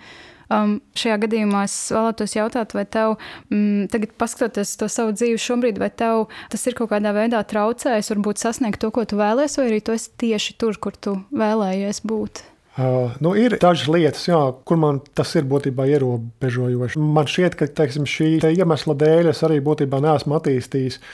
Um, 0.54 0.76
šajā 1.00 1.18
gadījumā 1.24 1.64
es 1.66 1.76
vēlētos 1.94 2.36
jautāt, 2.36 2.76
vai 2.78 2.84
tev, 2.86 3.16
mm, 3.50 3.88
tagad 3.94 4.14
paskatoties 4.20 4.76
to 4.78 4.90
savu 4.92 5.16
dzīvi 5.16 5.40
šobrīd, 5.42 5.80
vai 5.82 5.90
tev 5.90 6.28
tas 6.52 6.68
ir 6.68 6.76
kaut 6.78 6.92
kādā 6.92 7.14
veidā 7.16 7.42
traucējis, 7.48 8.12
varbūt 8.14 8.44
sasniegt 8.44 8.84
to, 8.84 8.92
ko 8.94 9.08
tu 9.08 9.18
vēlēsies, 9.20 9.62
vai 9.62 9.70
arī 9.72 9.82
tu 9.82 9.96
esi 9.96 10.12
tieši 10.26 10.58
tur, 10.62 10.78
kur 10.84 11.00
tu 11.00 11.18
vēlējies 11.34 12.04
būt? 12.06 12.44
Uh, 12.74 13.14
nu, 13.22 13.36
ir 13.38 13.54
dažas 13.62 13.86
lietas, 13.94 14.24
jā, 14.26 14.40
kur 14.66 14.80
man 14.82 14.98
tas 15.14 15.30
ir 15.38 15.46
būtībā 15.46 15.86
ierobežojoši. 15.94 17.02
Man 17.06 17.30
šķiet, 17.30 17.58
ka 17.60 17.68
teiksim, 17.70 18.08
šī 18.10 18.40
te 18.42 18.50
iemesla 18.50 18.96
dēļ 18.98 19.30
es 19.30 19.44
arī 19.46 19.60
būtībā 19.62 20.00
neesmu 20.02 20.40
attīstījis 20.40 20.98
uh, 20.98 21.12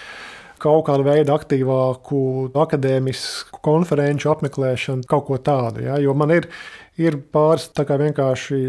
kaut 0.59 0.85
kādu 0.89 1.05
veidu 1.07 1.33
aktīvāku 1.33 2.19
akadēmisku 2.59 3.61
konferenču 3.65 4.31
apmeklēšanu, 4.33 5.07
kaut 5.09 5.27
ko 5.29 5.39
tādu. 5.43 5.83
Ja? 5.87 5.97
Jo 6.01 6.15
man 6.17 6.33
ir, 6.35 6.49
ir 6.99 7.19
pāris 7.33 7.69
vienkārši 7.75 8.59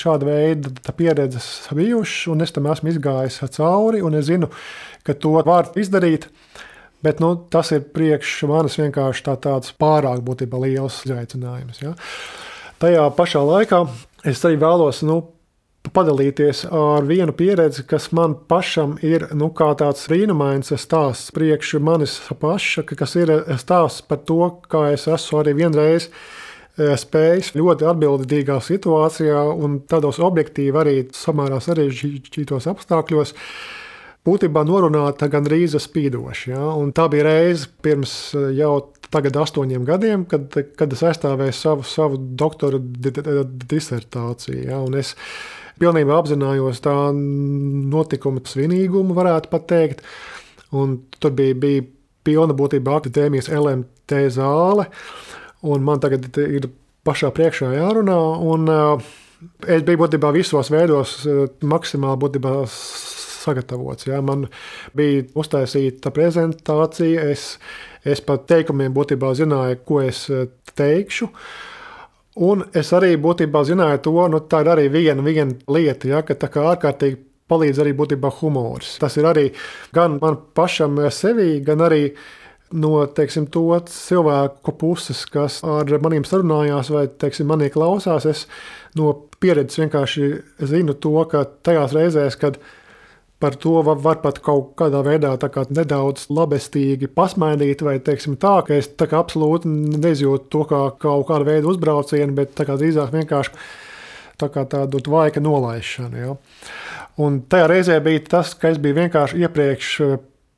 šāda 0.00 0.28
veida 0.28 0.94
pieredzes 0.96 1.68
bijušas, 1.76 2.26
un 2.32 2.46
es 2.46 2.54
tam 2.54 2.70
esmu 2.72 2.92
izgājis 2.94 3.42
cauri, 3.56 4.02
un 4.04 4.16
es 4.18 4.28
zinu, 4.30 4.50
ka 5.06 5.14
to 5.14 5.36
var 5.46 5.72
izdarīt. 5.76 6.28
Bet 7.02 7.18
nu, 7.22 7.34
tas 7.50 7.72
ir 7.74 7.82
priekš 7.94 8.42
manis 8.50 8.78
vienkārši 8.78 9.26
tā, 9.26 9.36
tāds 9.42 9.74
pārāk 9.74 10.22
būtībā 10.22 10.60
liels 10.62 11.00
izaicinājums. 11.06 11.82
Ja? 11.82 11.96
Tajā 12.82 13.08
pašā 13.16 13.42
laikā 13.46 13.84
es 14.30 14.42
arī 14.46 14.60
vēlos 14.62 15.02
nu, 15.06 15.20
padalīties 15.90 16.64
ar 16.70 17.06
vienu 17.08 17.34
pieredzi, 17.34 17.82
kas 17.88 18.10
man 18.14 18.36
pašam 18.48 18.94
ir 19.02 19.26
nu, 19.34 19.50
tāds 19.50 20.06
brīnumains 20.08 20.72
stāsts 20.78 21.32
priekš 21.34 21.74
manis 21.82 22.14
paša, 22.40 22.84
kas 22.86 23.16
ir 23.18 23.32
stāsts 23.58 24.06
par 24.06 24.22
to, 24.28 24.40
kā 24.70 24.92
es 24.94 25.08
esmu 25.10 25.42
arī 25.42 25.56
vienreiz 25.58 26.08
e, 26.08 26.94
spējis 26.96 27.52
ļoti 27.58 27.88
atbildīgā 27.90 28.60
situācijā 28.62 29.42
un 29.52 29.80
tādos 29.90 30.22
objektīvi 30.22 30.82
arī 30.84 30.96
samērā 31.16 31.60
sarežģītos 31.60 32.70
apstākļos. 32.70 33.34
Būtībā 34.22 34.62
norunāta 34.62 35.26
gandrīz 35.26 35.74
spīdoši. 35.82 36.52
Ja? 36.52 36.66
Un 36.78 36.92
tā 36.94 37.08
bija 37.10 37.26
reize 37.26 37.66
pirms 37.82 38.12
e, 38.38 38.44
jau 38.54 38.76
tagad 39.12 39.34
astoņiem 39.42 39.82
gadiem, 39.88 40.26
kad, 40.30 40.54
kad 40.78 40.94
es 40.94 41.02
aizstāvēju 41.08 41.56
savu, 41.56 41.86
savu 41.86 42.20
doktora 42.38 42.78
disertāciju. 42.78 44.60
Ja? 44.68 44.78
Un 44.78 44.94
es 45.00 45.16
pilnībā 45.82 46.20
apzinājos 46.20 46.82
tā 46.84 46.94
notikuma 47.14 48.44
svinīgumu, 48.46 49.16
varētu 49.16 49.62
teikt. 49.66 50.04
Un 50.72 51.00
tur 51.18 51.34
bija, 51.36 51.56
bija 51.58 51.82
pilna 52.24 52.54
būtībā 52.56 53.00
akadēmijas 53.00 53.50
LMT 53.52 54.22
zāle, 54.32 54.86
un 55.66 55.82
man 55.84 56.00
tagad 56.00 56.30
ir 56.38 56.70
pašā 57.06 57.32
priekšā 57.34 57.72
jārunā. 57.74 58.20
Un, 58.54 58.70
uh, 58.70 59.10
es 59.66 59.82
biju 59.86 60.04
būtībā 60.04 60.30
visos 60.34 60.70
veidos 60.72 61.18
uh, 61.26 61.44
maksimāli 61.66 62.22
būtībā 62.22 62.54
sagatavots. 63.42 64.08
Ja. 64.08 64.22
Man 64.24 64.46
bija 64.96 65.26
uztaisīta 65.38 66.12
prezentācija, 66.14 67.26
es, 67.34 67.56
es 68.04 68.22
pat 68.24 68.46
teikumiem 68.50 68.94
būtībā 68.94 69.34
zināju, 69.38 69.82
ko 69.88 70.00
es 70.04 70.24
uh, 70.30 70.46
teikšu. 70.78 71.28
Un 72.42 72.64
es 72.78 72.88
arī 72.96 73.16
būtībā 73.20 73.60
zināju 73.68 74.04
to, 74.06 74.16
nu, 74.32 74.40
tā 74.48 74.62
ir 74.64 74.72
arī 74.72 74.88
viena, 74.92 75.24
viena 75.24 75.52
lieta, 75.68 76.08
ja, 76.08 76.22
ka 76.24 76.38
tā 76.38 76.48
kā 76.52 76.64
ārkārtīgi 76.70 77.20
palīdz 77.52 77.82
arī 77.82 77.92
būtībā 77.96 78.30
humors. 78.40 78.96
Tas 79.02 79.18
ir 79.20 79.28
arī 79.28 79.50
gan 79.94 80.16
man 80.22 80.38
pašam 80.56 80.96
sevī, 81.12 81.58
gan 81.64 81.84
arī 81.84 82.06
no 82.72 83.02
teiksim, 83.06 83.46
to 83.52 83.66
cilvēku 83.88 84.74
puses, 84.80 85.24
kas 85.28 85.60
ar 85.66 85.90
maniem 86.02 86.24
sarunājās 86.24 86.90
vai 86.92 87.06
teiksim, 87.08 87.50
manī 87.50 87.68
klausās. 87.72 88.26
Es 88.28 88.46
no 88.98 89.12
pieredzes 89.42 89.82
vienkārši 89.82 90.30
zinu 90.70 90.96
to, 90.96 91.16
ka 91.28 91.44
tajās 91.66 91.94
reizēs, 91.96 92.38
kad 92.40 92.58
par 93.42 93.56
to 93.58 93.80
var, 93.82 93.98
var 93.98 94.20
pat 94.22 94.38
kaut 94.44 94.72
kādā 94.78 95.02
veidā 95.02 95.34
kā 95.50 95.64
nedaudz 95.74 96.28
labestīgi 96.30 97.10
pasmaidīt, 97.10 97.82
vai 97.82 97.96
teiksim, 98.04 98.38
tā, 98.40 98.60
ka 98.66 98.78
es 98.78 98.92
tā 98.94 99.08
absolūti 99.18 99.70
nezjūtu 99.98 100.50
to 100.52 100.66
kā 100.70 100.82
kaut 101.02 101.26
kādu 101.30 101.48
veidu 101.50 101.72
uzbraucienu, 101.74 102.36
bet 102.38 102.54
drīzāk 102.54 103.10
vienkārši 103.16 103.56
tā 104.38 104.48
kā 104.52 104.64
tādu 104.70 105.02
vaika 105.10 105.42
nolaišanu. 105.42 106.22
Ja. 106.22 106.36
Un 107.22 107.42
tajā 107.50 107.66
reizē 107.70 107.98
bija 108.04 108.22
tas, 108.36 108.54
ka 108.58 108.70
es 108.72 108.78
biju 108.82 109.02
vienkārši 109.02 109.42
iepriekš 109.42 109.90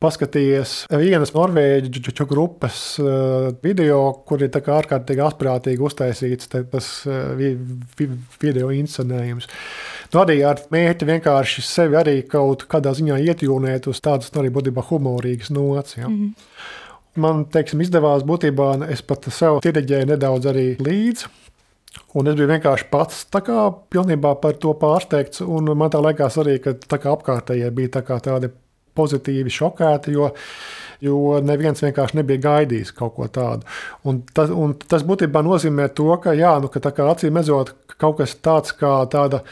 paskatījies 0.04 0.74
vienas 0.92 1.32
norvēģu 1.34 2.26
grupas 2.28 2.78
eh, 3.00 3.48
video, 3.64 4.00
kur 4.28 4.44
ir 4.44 4.52
ārkārtīgi 4.52 5.24
asprātīgi 5.24 5.84
uztaisīts 5.88 6.52
tas 6.52 6.90
eh, 7.08 7.56
video 8.42 8.70
inscenējums. 8.74 9.48
Nu, 10.12 10.22
arī 10.22 10.40
ar 10.46 10.62
mērķi 10.70 11.08
vienkārši 11.08 11.64
sevi 11.66 11.98
arī 11.98 12.16
kaut 12.28 12.66
kādā 12.70 12.94
ziņā 12.94 13.18
ietjūnēt 13.32 13.88
uz 13.90 14.02
tādas 14.04 14.32
nu, 14.34 14.42
arī 14.42 14.52
būtībā 14.54 14.84
humorīgas 14.90 15.52
nots. 15.54 15.98
Ja. 15.98 16.08
Mm 16.08 16.18
-hmm. 16.20 16.82
Man 17.14 17.44
teiksim, 17.46 17.80
izdevās 17.80 18.24
būtībā, 18.26 18.90
es 18.90 19.02
pat 19.02 19.28
sev 19.30 19.60
diriģēju 19.62 20.06
nedaudz 20.10 20.46
arī 20.50 20.66
līdzi. 20.82 21.30
Un 22.18 22.26
es 22.26 22.34
biju 22.34 22.48
vienkārši 22.50 22.88
pats 22.90 23.26
kā, 23.30 23.60
pilnībā 23.90 24.34
par 24.42 24.56
to 24.58 24.74
pārsteigts. 24.74 25.40
Man 25.46 25.90
tā 25.90 26.02
liekas 26.02 26.38
arī, 26.42 26.58
ka 26.62 26.74
kā, 26.74 27.12
apkārtējie 27.14 27.70
bija 27.70 27.88
tā 27.88 28.02
tādi 28.18 28.50
pozitīvi 28.96 29.52
šokēti, 29.52 30.14
jo, 30.16 30.30
jo 31.04 31.20
neviens 31.44 31.82
vienkārši 31.84 32.20
nebija 32.20 32.44
gaidījis 32.48 32.94
kaut 32.96 33.16
ko 33.18 33.28
tādu. 33.32 33.66
Un 34.08 34.22
tas, 34.34 34.52
un 34.52 34.76
tas 34.78 35.06
būtībā 35.06 35.44
nozīmē 35.44 35.90
to, 35.96 36.10
ka, 36.22 36.36
jā, 36.38 36.56
nu, 36.62 36.70
ka 36.72 37.08
acīm 37.10 37.40
redzot, 37.40 37.74
kaut 37.98 38.20
kas 38.20 38.36
tāds 38.42 38.74
kā 38.78 38.96
tāda 39.10 39.44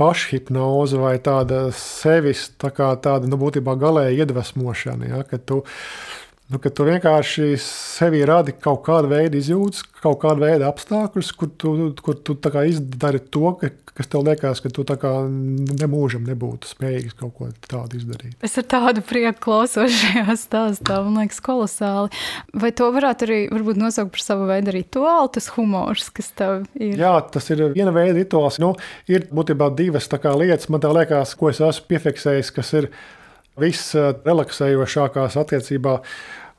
pašhipnoze 0.00 0.98
vai 1.00 1.16
tāda 1.22 1.66
sevis 1.76 2.48
tā 2.60 2.72
kā 2.74 2.92
tāda, 3.04 3.28
nu, 3.28 3.38
būtībā 3.40 3.76
galēja 3.80 4.24
iedvesmošana. 4.24 5.10
Ja, 5.12 5.24
nu, 6.52 6.60
tu 6.76 6.84
vienkārši 6.86 7.54
sevi 7.60 8.22
radi 8.28 8.54
kaut 8.54 8.82
kādu 8.86 9.10
veidu 9.12 9.38
izjūtas, 9.40 9.84
kaut 10.02 10.20
kādu 10.22 10.44
veidu 10.44 10.66
apstākļus, 10.68 11.30
kur 11.38 11.50
tu, 11.58 11.72
kur 12.04 12.18
tu 12.20 12.36
izdari 12.68 13.22
to, 13.32 13.54
ka, 13.60 13.70
kas 13.96 14.10
tev 14.12 14.24
liekas, 14.26 14.60
ka 14.64 14.72
tu 14.72 14.84
nemūžam 15.80 16.26
nebūtu 16.28 16.68
spējīgs 16.68 17.16
kaut 17.20 17.32
ko 17.38 17.48
tādu 17.68 18.00
izdarīt. 18.00 18.36
Es 18.44 18.58
ar 18.60 18.66
tādu 18.74 19.04
prieku 19.06 19.46
klausos 19.46 19.94
šajā 20.02 20.36
stāstā, 20.40 21.00
man 21.06 21.22
liekas, 21.22 21.40
kolosāli. 21.44 22.12
Vai 22.52 22.72
to 22.76 22.90
varētu 22.94 23.28
arī 23.28 23.40
varbūt, 23.52 23.80
nosaukt 23.80 24.14
par 24.16 24.26
savu 24.26 24.50
veidu 24.50 24.76
rituālu, 24.76 25.32
tas 25.32 25.48
humors, 25.56 26.10
kas 26.12 26.30
tev 26.36 26.66
ir? 26.76 26.94
Jā, 27.00 27.16
tas 27.32 27.48
ir 27.54 27.64
viena 27.72 27.94
veida 27.94 28.18
rituāls. 28.18 28.60
Nu, 28.62 28.74
ir 29.10 29.26
būtībā 29.32 29.72
divas 29.78 30.10
lietas, 30.12 30.68
man 30.72 30.84
liekas, 31.00 31.36
ko 31.38 31.52
es 31.52 31.62
esmu 31.64 31.88
piefiksējis, 31.92 32.54
kas 32.54 32.76
ir 32.80 32.92
visrelaksējošākās 33.60 35.36
attiecībā 35.40 35.98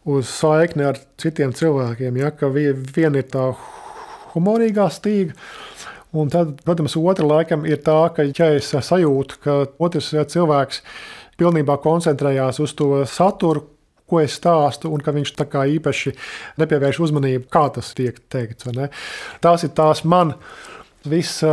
uz 0.05 0.29
saikni 0.29 0.87
ar 0.87 0.99
citiem 1.21 1.53
cilvēkiem. 1.55 2.17
Ja, 2.19 2.31
ka 2.35 2.49
viena 2.51 3.21
ir 3.21 3.29
tā 3.31 3.51
humorīgā 4.33 4.89
stīga, 4.91 5.37
Un 6.13 6.29
tad, 6.29 6.59
protams, 6.61 6.93
otra 6.93 7.25
laikam 7.25 7.63
ir 7.65 7.79
tā, 7.81 7.97
ka, 8.13 8.21
ja 8.37 8.51
es 8.53 8.67
sajūtu, 8.69 9.39
ka 9.41 9.53
otrs 9.81 10.11
cilvēks 10.29 10.83
pilnībā 11.41 11.79
koncentrējās 11.81 12.59
uz 12.61 12.75
to 12.77 12.99
saturu, 13.09 13.63
ko 14.05 14.19
es 14.21 14.35
stāstu, 14.37 14.91
un 14.93 15.01
ka 15.01 15.13
viņš 15.15 15.31
tā 15.39 15.47
kā 15.49 15.63
īpaši 15.73 16.13
nepievērš 16.61 16.99
uzmanību, 17.07 17.47
kā 17.49 17.65
tas 17.73 17.89
tiek 17.97 18.19
teikts. 18.29 18.69
Tās 19.41 19.65
ir 19.65 19.73
tās 19.73 20.03
man 20.05 20.35
viss 21.09 21.43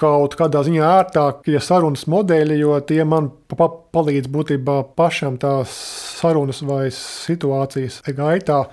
kaut 0.00 0.36
kādā 0.38 0.62
ziņā 0.66 0.90
ērtākie 1.00 1.60
sarunas 1.62 2.06
modeļi, 2.10 2.58
jo 2.62 2.76
tie 2.86 3.02
man 3.08 3.30
pa 3.50 3.68
palīdz 3.68 4.30
būtībā 4.32 4.82
pašam 4.98 5.38
tās 5.40 5.74
sarunas 6.20 6.62
vai 6.66 6.86
situācijas 6.94 8.02
gaitā 8.16 8.64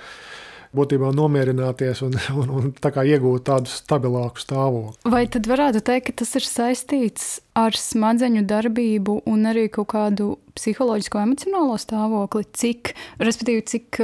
būtībā 0.73 1.11
nomierināties 1.13 2.01
un, 2.05 2.15
un, 2.41 2.53
un 2.57 2.71
tā 2.81 2.89
iegūt 3.05 3.45
tādu 3.49 3.69
stabilāku 3.69 4.41
stāvokli. 4.41 5.11
Vai 5.13 5.25
tad 5.29 5.45
varētu 5.49 5.83
teikt, 5.85 6.07
ka 6.07 6.23
tas 6.23 6.33
ir 6.39 6.47
saistīts 6.47 7.27
ar 7.57 7.77
smadzeņu 7.77 8.41
darbību 8.49 9.19
un 9.29 9.45
arī 9.51 9.67
kaut 9.73 9.91
kādu 9.93 10.31
psiholoģisko, 10.57 11.21
emocionālo 11.27 11.77
stāvokli? 11.81 12.47
Cik, 12.57 12.95
respektīvi, 13.21 13.65
cik 13.69 14.01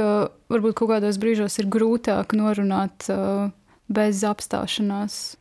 varbūt 0.50 0.78
kaut 0.78 0.94
kādos 0.94 1.18
brīžos 1.22 1.58
ir 1.58 1.70
grūtāk 1.74 2.38
norunāt 2.38 3.10
bez 3.90 4.22
apstāšanās? 4.26 5.39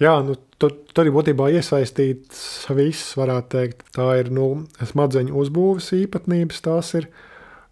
Jā, 0.00 0.14
nu, 0.24 0.36
tur, 0.60 0.72
tur 0.96 1.08
ir 1.08 1.12
būtībā 1.12 1.50
iesaistīts 1.58 2.68
viss, 2.72 3.12
varētu 3.20 3.50
teikt. 3.52 3.82
Tā 3.96 4.06
ir 4.20 4.30
nu, 4.32 4.64
smadzeņu 4.80 5.34
uzbūves 5.42 5.90
īpatnības, 5.98 6.62
tās 6.64 6.94
ir. 6.96 7.10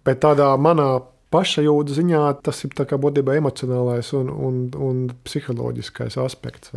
Bet 0.05 0.21
tādā 0.25 0.51
manā 0.61 0.91
pašajūta 1.33 1.97
ziņā 1.97 2.23
tas 2.45 2.63
ir 2.65 2.73
būtībā 2.77 3.37
emocionālais 3.41 4.13
un, 4.17 4.29
un, 4.33 4.61
un 4.77 5.03
psiholoģiskais 5.25 6.19
aspekts. 6.21 6.73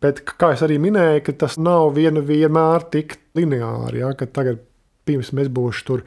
Bet, 0.00 0.22
kā 0.24 0.54
jau 0.56 0.68
minēju, 0.82 1.36
tas 1.38 1.58
nav 1.60 1.94
vienu, 1.94 2.22
vienmēr 2.24 2.86
tik 2.90 3.18
lineāri. 3.36 4.02
Ja, 4.02 4.12
tagad, 4.18 4.62
pirms 5.06 5.30
mēs 5.36 5.50
būsim 5.52 5.86
tur, 5.86 6.06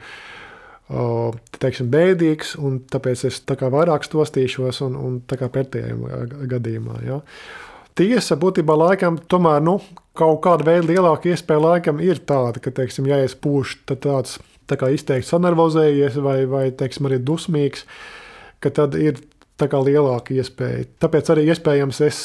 teiksim, 1.62 1.88
bēdīgs, 1.92 2.56
un 2.60 2.82
tāpēc 2.90 3.28
es 3.30 3.40
tā 3.46 3.56
vairāk 3.56 4.04
stostīšos, 4.04 4.82
un, 4.88 4.98
un 5.00 5.20
pretējā 5.24 5.94
gadījumā. 6.50 7.04
Ja. 7.06 7.22
Tiesa 7.94 8.34
būtībā 8.34 8.74
laikam, 8.74 9.20
tomēr 9.30 9.62
nu, 9.62 9.76
kaut 10.18 10.40
kāda 10.42 10.66
veida 10.66 10.88
lielāka 10.88 11.30
iespēja 11.30 11.62
laikam 11.62 12.00
ir 12.02 12.18
tāda, 12.26 12.58
ka, 12.62 12.72
teiksim, 12.74 13.06
ja 13.06 13.20
es 13.22 13.36
pūšu, 13.38 13.84
tad 13.86 14.02
tāds 14.06 14.40
tā 14.66 14.88
izteikti 14.90 15.28
sanervozējies 15.28 16.18
vai, 16.24 16.40
vai 16.50 16.64
teiksim, 16.74 17.06
arī 17.06 17.20
dusmīgs, 17.22 17.84
ka 18.58 18.72
tad 18.74 18.96
ir 18.98 19.20
tā 19.60 19.68
kā 19.70 19.78
lielāka 19.78 20.34
iespēja. 20.34 20.88
Tāpēc 21.02 21.30
arī 21.30 21.46
iespējams 21.52 22.00
es 22.06 22.20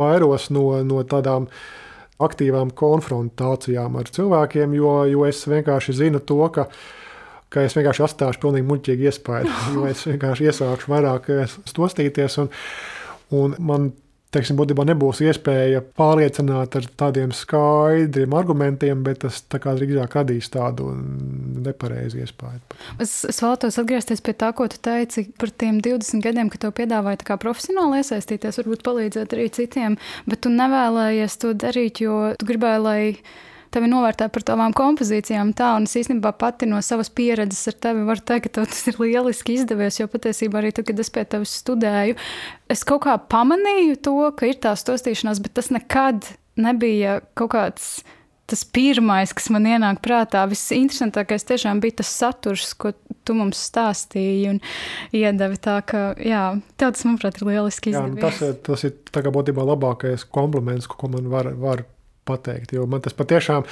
vairos 0.00 0.48
no, 0.50 0.66
no 0.86 1.02
tādām 1.06 1.46
aktīvām 2.22 2.72
konfrontācijām 2.78 3.98
ar 3.98 4.10
cilvēkiem, 4.14 4.74
jo, 4.78 4.96
jo 5.10 5.24
es 5.28 5.42
vienkārši 5.46 5.96
zinu 6.02 6.22
to, 6.26 6.40
ka, 6.54 6.66
ka 7.52 7.66
es 7.66 7.78
vienkārši 7.78 8.06
atstāšu 8.08 8.42
pilnīgi 8.42 8.68
muļķīgu 8.70 9.10
iespēju, 9.10 9.56
es 9.90 10.06
vienkārši 10.10 10.50
iesākšu 10.50 10.92
vairāk 10.92 11.30
stostīties. 11.70 12.40
Un, 12.42 12.50
un 13.38 13.58
man 13.62 13.92
teiksim, 14.32 14.56
būtībā 14.58 14.84
nebūs 14.88 15.20
iespēja 15.26 15.82
pārliecināt 15.98 16.76
ar 16.78 16.88
tādiem 17.00 17.34
skaidriem 17.36 18.34
argumentiem, 18.36 19.04
bet 19.04 19.22
tas 19.26 19.42
drīzāk 19.52 20.16
radīs 20.18 20.50
tādu 20.52 20.90
nepareizu 21.66 22.22
iespēju. 22.22 22.62
Es, 23.02 23.14
es 23.28 23.42
vēlētos 23.44 23.78
atgriezties 23.82 24.24
pie 24.24 24.34
tā, 24.38 24.52
ko 24.56 24.68
tu 24.72 24.80
teici 24.82 25.26
par 25.38 25.52
tiem 25.52 25.80
20 25.84 26.24
gadiem, 26.24 26.50
kad 26.52 26.64
tev 26.64 26.74
piedāvāja 26.80 27.38
profesionāli 27.42 28.02
iesaistīties, 28.02 28.60
varbūt 28.62 28.84
palīdzēt 28.86 29.36
arī 29.36 29.48
citiem, 29.52 29.98
bet 30.28 30.44
tu 30.44 30.52
nevēlējies 30.52 31.40
to 31.42 31.54
darīt, 31.58 32.02
jo 32.04 32.32
tu 32.38 32.48
gribēji, 32.48 32.84
lai 32.86 33.00
tevi 33.72 33.88
novērtē 33.90 34.28
par 34.32 34.44
tavām 34.46 34.74
kompozīcijām. 34.76 35.52
Tā, 35.58 35.72
un 35.78 35.88
es 35.88 35.96
īstenībā 35.98 36.34
pati 36.40 36.68
no 36.70 36.80
savas 36.84 37.10
pieredzes 37.12 37.70
ar 37.72 37.78
tevi 37.88 38.06
varu 38.08 38.24
teikt, 38.32 38.50
ka 38.50 38.66
tas 38.66 38.86
ir 38.90 38.98
lieliski 39.00 39.58
izdevies. 39.58 40.00
Jo 40.00 40.08
patiesībā 40.12 40.60
arī 40.60 40.72
tad, 40.76 40.88
kad 40.90 41.02
es 41.02 41.12
pie 41.12 41.24
tevis 41.34 41.54
studēju, 41.62 42.18
es 42.72 42.86
kaut 42.88 43.04
kā 43.06 43.18
pamanīju 43.34 44.00
to, 44.04 44.16
ka 44.38 44.50
ir 44.50 44.58
tā 44.62 44.74
stostīšanās, 44.78 45.42
bet 45.44 45.56
tas 45.58 45.72
nekad 45.74 46.34
nebija 46.60 47.20
kaut 47.38 47.54
kāds. 47.56 47.94
Tas 48.52 48.66
pirmais, 48.68 49.30
kas 49.32 49.46
man 49.54 49.64
ienāk 49.70 50.02
prātā, 50.04 50.42
visinteresantākais 50.50 51.46
tiešām 51.48 51.78
bija 51.80 52.02
tas 52.02 52.10
saturs, 52.12 52.74
ko 52.76 52.90
tu 53.24 53.36
mums 53.38 53.60
stāstīji 53.70 54.50
un 54.50 54.58
iedevi. 55.14 55.56
Tā 55.62 55.78
kā, 55.88 56.02
jā, 56.20 56.42
tas, 56.76 57.06
manuprāt, 57.06 57.38
ir 57.38 57.48
lieliski 57.48 57.94
izdevies. 57.94 58.42
Jā, 58.42 58.50
tas, 58.66 58.82
tas 58.82 58.84
ir 58.90 59.30
būtībā 59.38 59.64
labākais 59.70 60.26
kompliments, 60.28 60.90
ko 60.90 61.08
man 61.14 61.30
var, 61.32 61.48
var 61.62 61.86
pateikt. 62.28 62.74
Jo 62.76 62.86
man 62.90 63.02
tas 63.04 63.16
patiešām, 63.18 63.66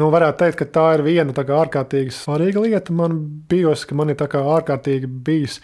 nu, 0.00 0.10
varētu 0.12 0.44
teikt, 0.44 0.60
ka 0.60 0.68
tā 0.78 0.86
ir 0.96 1.04
viena 1.06 1.34
tā 1.36 1.44
ārkārtīgi 1.44 2.14
svarīga 2.16 2.64
lieta. 2.64 2.94
Man 2.96 3.18
bijis, 3.50 3.86
ka 3.88 3.98
man 3.98 4.12
ir 4.12 4.22
ārkārtīgi 4.22 5.10
bijis. 5.26 5.60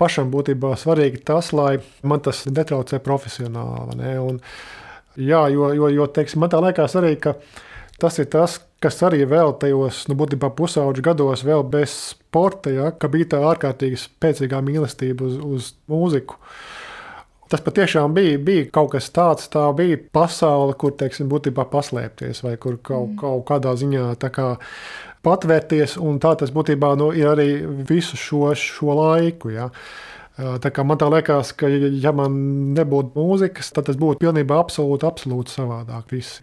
Pašam 0.00 0.32
būtībā 0.32 0.72
svarīgi 0.74 1.22
tas, 1.22 1.52
lai 1.54 1.76
man 2.02 2.22
tas 2.24 2.42
netraucē 2.50 2.98
profesionāli. 3.04 3.94
Ne? 4.00 4.16
Un, 4.18 4.40
jā, 5.14 5.44
jo, 5.54 5.70
jo, 5.76 5.90
jo 5.94 6.08
teiksim, 6.10 6.42
man 6.42 6.50
tā 6.50 6.58
liekas 6.64 6.96
arī, 6.98 7.14
ka 7.22 7.36
tas 8.02 8.18
ir 8.18 8.26
tas, 8.32 8.58
kas 8.82 8.98
arī 9.06 9.22
vēl 9.28 9.54
tajos 9.62 10.04
nu, 10.10 10.18
pusauģu 10.18 11.04
gados, 11.04 11.44
vēl 11.46 11.62
bez 11.70 11.94
sporta, 12.10 12.72
ja, 12.74 12.90
ka 12.90 13.08
bija 13.12 13.36
tā 13.36 13.42
ārkārtīgi 13.52 14.00
spēcīgā 14.02 14.60
mīlestība 14.66 15.28
uz, 15.28 15.38
uz 15.38 15.70
mūziku. 15.90 16.40
Tas 17.54 17.62
patiešām 17.62 18.16
bija, 18.16 18.38
bija 18.42 18.66
kaut 18.74 18.88
kas 18.96 19.06
tāds, 19.14 19.44
tā 19.46 19.68
bija 19.78 19.94
pasaule, 20.16 20.72
kur 20.74 20.90
teiksim, 20.98 21.28
būtībā 21.30 21.68
paslēpties, 21.70 22.40
vai 22.42 22.56
kur 22.58 22.80
kaut, 22.82 23.12
mm. 23.12 23.18
kaut 23.20 23.44
kādā 23.46 23.76
ziņā 23.78 24.08
kā 24.18 24.46
patvērties. 25.22 25.94
Tā 26.24 26.32
tas 26.40 26.50
būtībā 26.50 26.90
nu, 26.98 27.12
ir 27.14 27.30
arī 27.30 27.46
visu 27.86 28.18
šo, 28.18 28.48
šo 28.58 28.98
laiku. 28.98 29.52
Ja. 29.54 29.68
Tā 30.34 30.72
kā 30.74 30.82
man 30.82 30.98
tā 30.98 31.06
liekas, 31.14 31.52
ka, 31.54 31.70
ja 31.70 32.10
man 32.10 32.40
nebūtu 32.74 33.14
mūzikas, 33.14 33.70
tad 33.76 33.86
tas 33.86 34.02
būtu 34.02 34.24
pilnībā 34.24 34.58
absolūti, 34.58 35.06
absolūti 35.06 35.54
savādāk. 35.54 36.10
Viss. 36.10 36.42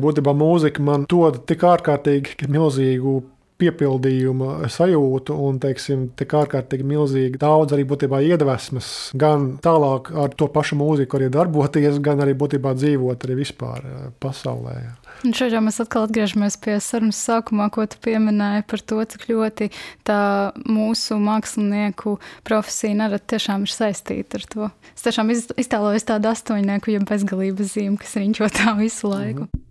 Būtībā 0.00 0.32
mūzika 0.32 0.80
man 0.80 1.04
dod 1.12 1.42
tik 1.44 1.68
ārkārtīgi 1.68 2.48
milzīgu 2.48 3.18
piepildījuma 3.60 4.68
sajūtu 4.72 5.36
un, 5.46 5.58
teiksim, 5.62 6.08
tik 6.18 6.34
ārkārtīgi 6.34 6.86
milzīgi 6.86 7.38
daudz 7.40 7.74
arī 7.76 7.84
būtībā 7.86 8.18
iedvesmas, 8.26 8.88
gan 9.18 9.52
tālāk 9.62 10.10
ar 10.10 10.34
to 10.34 10.48
pašu 10.50 10.78
mūziku 10.80 11.20
arī 11.20 11.30
darboties, 11.34 12.00
gan 12.04 12.22
arī 12.24 12.34
būtībā 12.38 12.74
dzīvot 12.78 13.26
arī 13.26 13.38
vispār 13.44 13.86
eh, 13.86 14.06
pasaulē. 14.22 14.76
Un 15.24 15.36
šeit 15.36 15.54
jau 15.54 15.62
mēs 15.64 15.78
atkal 15.80 16.08
atgriežamies 16.08 16.58
pie 16.64 16.76
sarunas 16.82 17.20
sākumā, 17.22 17.70
ko 17.74 17.86
tu 17.88 18.00
pieminēji 18.04 18.66
par 18.70 18.82
to, 18.82 18.98
cik 19.14 19.28
ļoti 19.30 19.70
tā 20.06 20.20
mūsu 20.66 21.20
mākslinieku 21.22 22.18
profesija 22.46 22.98
nerad 23.04 23.22
tiešām 23.30 23.68
ir 23.68 23.72
saistīta 23.72 24.40
ar 24.40 24.48
to. 24.50 24.72
Es 24.96 25.06
tiešām 25.06 25.30
iztēlojos 25.32 26.10
tādu 26.10 26.32
astoņnieku, 26.34 26.96
ja 26.96 27.06
bezgalības 27.06 27.76
zīmi, 27.76 28.00
kas 28.02 28.18
riņķo 28.18 28.50
tā 28.58 28.74
visu 28.82 29.14
laiku. 29.14 29.46
Mm 29.46 29.52
-hmm. 29.52 29.62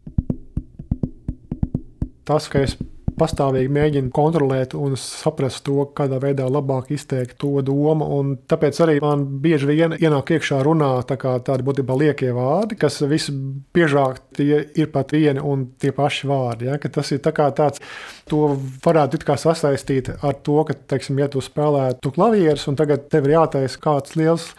Tas, 2.24 2.48
ka 2.48 2.63
es 2.63 2.78
pastāvīgi 3.17 3.71
mēģina 3.73 4.12
kontrolēt 4.13 4.76
un 4.78 4.95
saprast 4.99 5.63
to, 5.67 5.86
kādā 5.97 6.19
veidā 6.23 6.47
labāk 6.49 6.91
izteikt 6.95 7.38
to 7.41 7.62
domu. 7.65 8.08
Un 8.19 8.36
tāpēc 8.49 8.80
arī 8.86 8.97
man 9.04 9.26
bieži 9.43 9.69
vien 9.69 9.95
ienāk 9.97 10.34
iekšā 10.38 10.62
runā 10.65 10.91
tā 11.10 11.17
tādi 11.17 11.67
būtībā 11.67 11.97
liekie 11.99 12.32
vārdi, 12.36 12.78
kas 12.80 13.02
visbiežāk 13.02 14.41
ir 14.43 14.91
pat 14.93 15.13
vieni 15.15 15.43
un 15.43 15.67
tie 15.80 15.93
paši 15.95 16.30
vārdi. 16.30 16.69
Ja? 16.71 16.80
Tas 16.84 17.12
ir 17.15 17.21
tā 17.23 17.34
tāds, 17.34 17.84
to 18.30 18.56
varētu 18.86 19.21
sasaistīt 19.43 20.13
ar 20.21 20.39
to, 20.45 20.63
ka, 20.67 20.76
teiksim, 20.93 21.19
ja 21.19 21.30
tu 21.32 21.41
spēlē 21.43 21.93
tu 22.02 22.12
klavierus 22.13 22.67
un 22.69 22.80
tagad 22.80 23.10
tev 23.12 23.28
ir 23.28 23.38
jātaisa 23.38 23.80
kāds 23.82 24.17
liels 24.19 24.52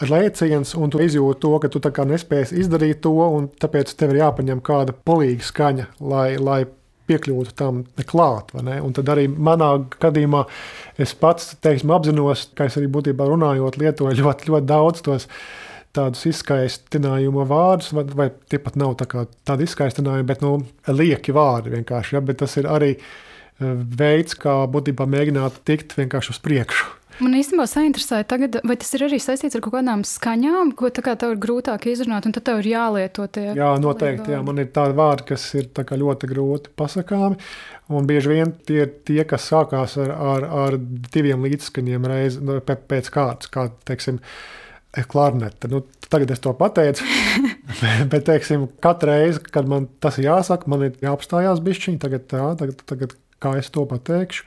lēciens, 0.00 0.74
un 0.78 0.90
tu 0.90 1.00
izjūti 1.04 1.40
to, 1.42 1.52
ka 1.60 1.68
tu 1.68 1.80
nespēji 2.08 2.62
izdarīt 2.62 3.02
to, 3.04 3.12
un 3.12 3.48
tāpēc 3.60 3.92
tev 3.94 4.14
ir 4.14 4.22
jāpaņem 4.22 4.62
kāda 4.64 4.94
polīga 5.04 5.44
skaņa, 5.44 5.86
lai, 6.00 6.36
lai 6.40 6.64
piekļūtu 7.10 7.54
tam 7.58 7.82
klāt. 8.08 8.52
Un 8.54 8.94
tad 8.96 9.10
arī 9.12 9.26
manā 9.30 9.72
gadījumā 10.02 10.44
es 11.00 11.14
pats 11.18 11.52
teiksim, 11.64 11.92
apzinos, 11.94 12.48
ka 12.56 12.68
es 12.70 12.78
arī 12.80 12.88
būtībā 12.92 13.26
runājot, 13.28 13.80
lietoju 13.82 14.18
ļoti, 14.20 14.50
ļoti 14.52 14.70
daudz 14.70 15.04
tos 15.06 15.28
tādus 15.92 16.24
izskaistinājumu 16.30 17.44
vārdus, 17.48 17.90
vai, 17.96 18.06
vai 18.16 18.28
tie 18.48 18.60
pat 18.62 18.78
nav 18.80 18.94
tā 19.00 19.26
tādi 19.44 19.68
izskaistinājumi, 19.68 20.28
bet 20.28 20.40
nu, 20.44 20.54
lieki 20.88 21.34
vārdi 21.36 21.74
vienkārši. 21.74 22.16
Ja? 22.16 22.24
Bet 22.24 22.40
tas 22.40 22.56
ir 22.60 22.68
arī 22.70 22.94
eh, 22.96 23.04
veids, 24.00 24.38
kā 24.40 24.62
būtībā 24.72 25.04
mēģināt 25.12 25.60
tikt 25.68 25.96
vienkārši 25.98 26.32
uz 26.32 26.40
priekšu. 26.44 26.88
Man 27.22 27.36
īstenībā 27.38 27.68
sainteresēja, 27.70 28.26
tagad, 28.26 28.56
vai 28.66 28.74
tas 28.80 28.90
ir 28.96 29.04
arī 29.06 29.18
saistīts 29.22 29.54
ar 29.54 29.62
kaut 29.62 29.76
kādām 29.76 30.02
skaņām, 30.06 30.72
ko 30.78 30.90
tev 30.90 31.06
ir 31.28 31.38
grūtāk 31.42 31.86
izrunāt, 31.92 32.26
un 32.26 32.34
tad 32.34 32.46
tev 32.48 32.62
ir 32.62 32.72
jālieto 32.72 33.26
tie. 33.30 33.52
Jā, 33.58 33.68
noteikti. 33.82 34.34
Jā, 34.34 34.40
man 34.46 34.58
ir 34.58 34.72
tādi 34.74 34.96
vārdi, 34.98 35.28
kas 35.30 35.44
ir 35.58 35.68
ļoti 35.70 36.30
grūti 36.30 36.72
pasakāmi. 36.78 37.38
Un 37.92 38.08
bieži 38.08 38.32
vien 38.32 38.54
tie 38.66 38.82
ir 38.86 38.92
tie, 39.06 39.20
kas 39.28 39.46
sākās 39.52 39.94
ar, 40.02 40.10
ar, 40.32 40.48
ar 40.64 40.78
diviem 41.14 41.44
līdzskaņiem 41.46 42.10
reiz, 42.10 42.40
nu, 42.42 42.58
pēc 42.64 43.10
kārtas, 43.14 43.52
kā 43.52 43.68
teiksim, 43.86 44.18
klarnete. 45.12 45.70
Nu, 45.72 45.84
tagad 46.12 46.32
es 46.34 46.42
to 46.42 46.54
pateicu, 46.56 47.06
bet 48.12 48.26
teiksim, 48.28 48.66
katru 48.82 49.12
reizi, 49.12 49.44
kad 49.52 49.68
man 49.70 49.86
tas 50.02 50.18
jāsaka, 50.20 50.70
man 50.72 50.88
ir 50.88 50.96
jāapstājās 51.04 51.62
bišķiņi, 51.64 52.00
tagad, 52.02 52.26
tā, 52.32 52.48
tagad, 52.60 52.82
tagad 52.88 53.14
kā 53.42 53.56
es 53.60 53.70
to 53.74 53.86
pateikšu. 53.88 54.46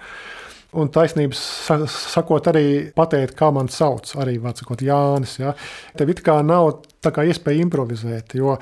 Un 0.76 0.90
taisnības 0.92 1.40
sakot, 1.92 2.50
arī 2.52 2.66
pateikt, 2.96 3.36
kā 3.40 3.48
man 3.56 3.70
sauc, 3.72 4.10
arī 4.20 4.36
sakot, 4.44 4.82
Jānis. 4.84 5.38
Ja. 5.40 5.54
Tev 5.96 6.12
it 6.12 6.22
kā 6.26 6.42
nav 6.44 6.82
kā 7.06 7.24
iespēja 7.30 7.64
improvizēt, 7.64 8.34
jo 8.36 8.58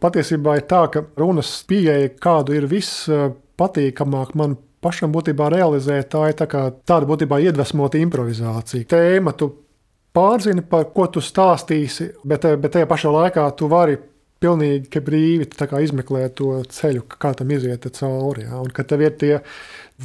patiesībā 0.00 0.56
ir 0.56 0.66
tā, 0.70 0.84
ka 0.94 1.04
runas 1.18 1.50
pieeja, 1.68 2.12
kādu 2.22 2.54
ir 2.56 2.68
viss 2.70 3.08
patīkamāk 3.60 4.36
man 4.38 4.56
pašam 4.80 5.12
būtībā 5.12 5.50
realizēt. 5.52 6.10
Tā 6.14 6.28
ir 6.30 6.38
tā 6.38 6.46
kā, 6.50 6.68
tāda 6.86 7.08
būtībā 7.10 7.40
iedvesmota 7.44 8.00
improvizācija. 8.00 8.88
Tēma 8.90 9.34
tu 9.36 9.50
pārzini, 10.16 10.64
par 10.66 10.88
ko 10.94 11.06
tu 11.12 11.22
stāstīsi, 11.24 12.10
bet, 12.24 12.46
bet 12.62 12.76
tajā 12.76 12.88
pašā 12.90 13.12
laikā 13.14 13.46
tu 13.58 13.68
vari 13.70 13.98
pilnīgi 14.40 15.02
brīvi 15.04 15.48
izmeklēt 15.84 16.36
to 16.40 16.62
ceļu, 16.64 17.04
kā 17.20 17.34
tam 17.36 17.50
iziet 17.52 17.86
cauri. 17.96 18.46
Ja? 18.48 18.60
Un 18.60 18.72
ka 18.74 18.84
tev 18.88 19.04
ir 19.04 19.16
tie 19.20 19.34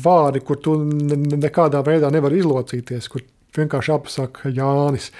vārdi, 0.03 0.43
kur 0.43 0.59
tu 0.59 0.75
nekādā 0.83 1.81
veidā 1.85 2.11
nevari 2.11 2.41
izlocīties, 2.41 3.07
kur 3.11 3.23
vienkārši 3.55 3.95
apsaka 3.95 4.51
Jānis. 4.51 5.11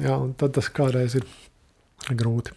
Ja? 0.00 0.18
Tad 0.40 0.56
tas 0.56 0.72
kādreiz 0.72 1.18
ir 1.20 1.28
grūti. 2.08 2.56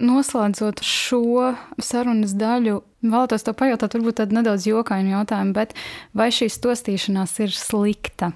Noslēdzot 0.00 0.80
šo 0.86 1.52
sarunas 1.82 2.32
daļu, 2.38 2.80
vēlētos 3.04 3.44
te 3.44 3.52
pajautāt, 3.52 3.98
varbūt 3.98 4.22
tādu 4.22 4.38
nedaudz 4.38 4.64
jokainu 4.70 5.12
jautājumu, 5.18 5.52
bet 5.56 5.74
vai 6.16 6.30
šī 6.32 6.48
stostīšanās 6.54 7.36
ir 7.44 7.52
slikta? 7.52 8.32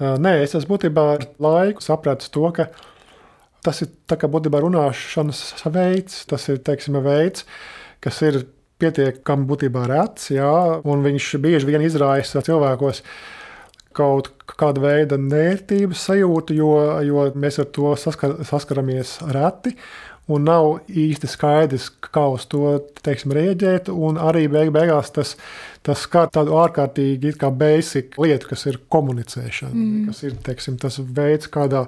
Nē, 0.00 0.32
es 0.44 0.56
esmu 0.56 0.74
būtībā 0.74 1.04
ar 1.14 1.26
laiku 1.40 1.84
sapratis 1.84 2.32
to, 2.32 2.48
ka 2.56 2.70
tas 3.66 3.82
ir 3.84 3.90
būtībā 4.32 4.62
runāšanas 4.62 5.42
veids, 5.74 6.24
tas 6.30 6.46
ir 6.52 6.62
teiksim, 6.66 7.00
veids, 7.04 7.46
kas 8.04 8.22
ir 8.26 8.44
pietiekami 8.80 9.48
būtībā 9.48 9.86
rets, 9.90 10.30
jā, 10.34 10.52
un 10.84 11.04
viņš 11.04 11.30
bieži 11.42 11.68
vien 11.68 11.84
izraisa 11.86 12.44
cilvēkos 12.44 13.02
kaut 13.96 14.28
kāda 14.60 14.82
veida 14.82 15.16
nērtības 15.16 16.02
sajūtu, 16.10 16.56
jo, 16.58 16.74
jo 17.06 17.30
mēs 17.34 17.60
ar 17.62 17.70
to 17.72 17.94
saskar, 18.00 18.36
saskaramies 18.44 19.16
reti 19.32 19.72
un 20.32 20.46
nav 20.46 20.80
īsti 20.90 21.28
skaidrs, 21.30 21.88
kā 22.02 22.24
uz 22.34 22.46
to 22.50 22.76
teiksim, 23.06 23.34
rēģēt. 23.36 23.90
Arī 24.26 24.46
beig 24.50 24.72
beigās 24.74 25.12
tas, 25.14 25.34
tas 25.86 26.02
skar 26.06 26.30
tādu 26.34 26.56
ārkārtīgi 26.58 27.36
basic 27.54 28.18
lietu, 28.18 28.50
kas 28.50 28.66
ir 28.66 28.80
komunicēšana, 28.92 29.74
mm. 29.74 30.08
kas 30.10 30.24
ir 30.26 30.34
teiksim, 30.46 30.80
tas 30.82 30.98
veids, 30.98 31.50
kādā. 31.52 31.86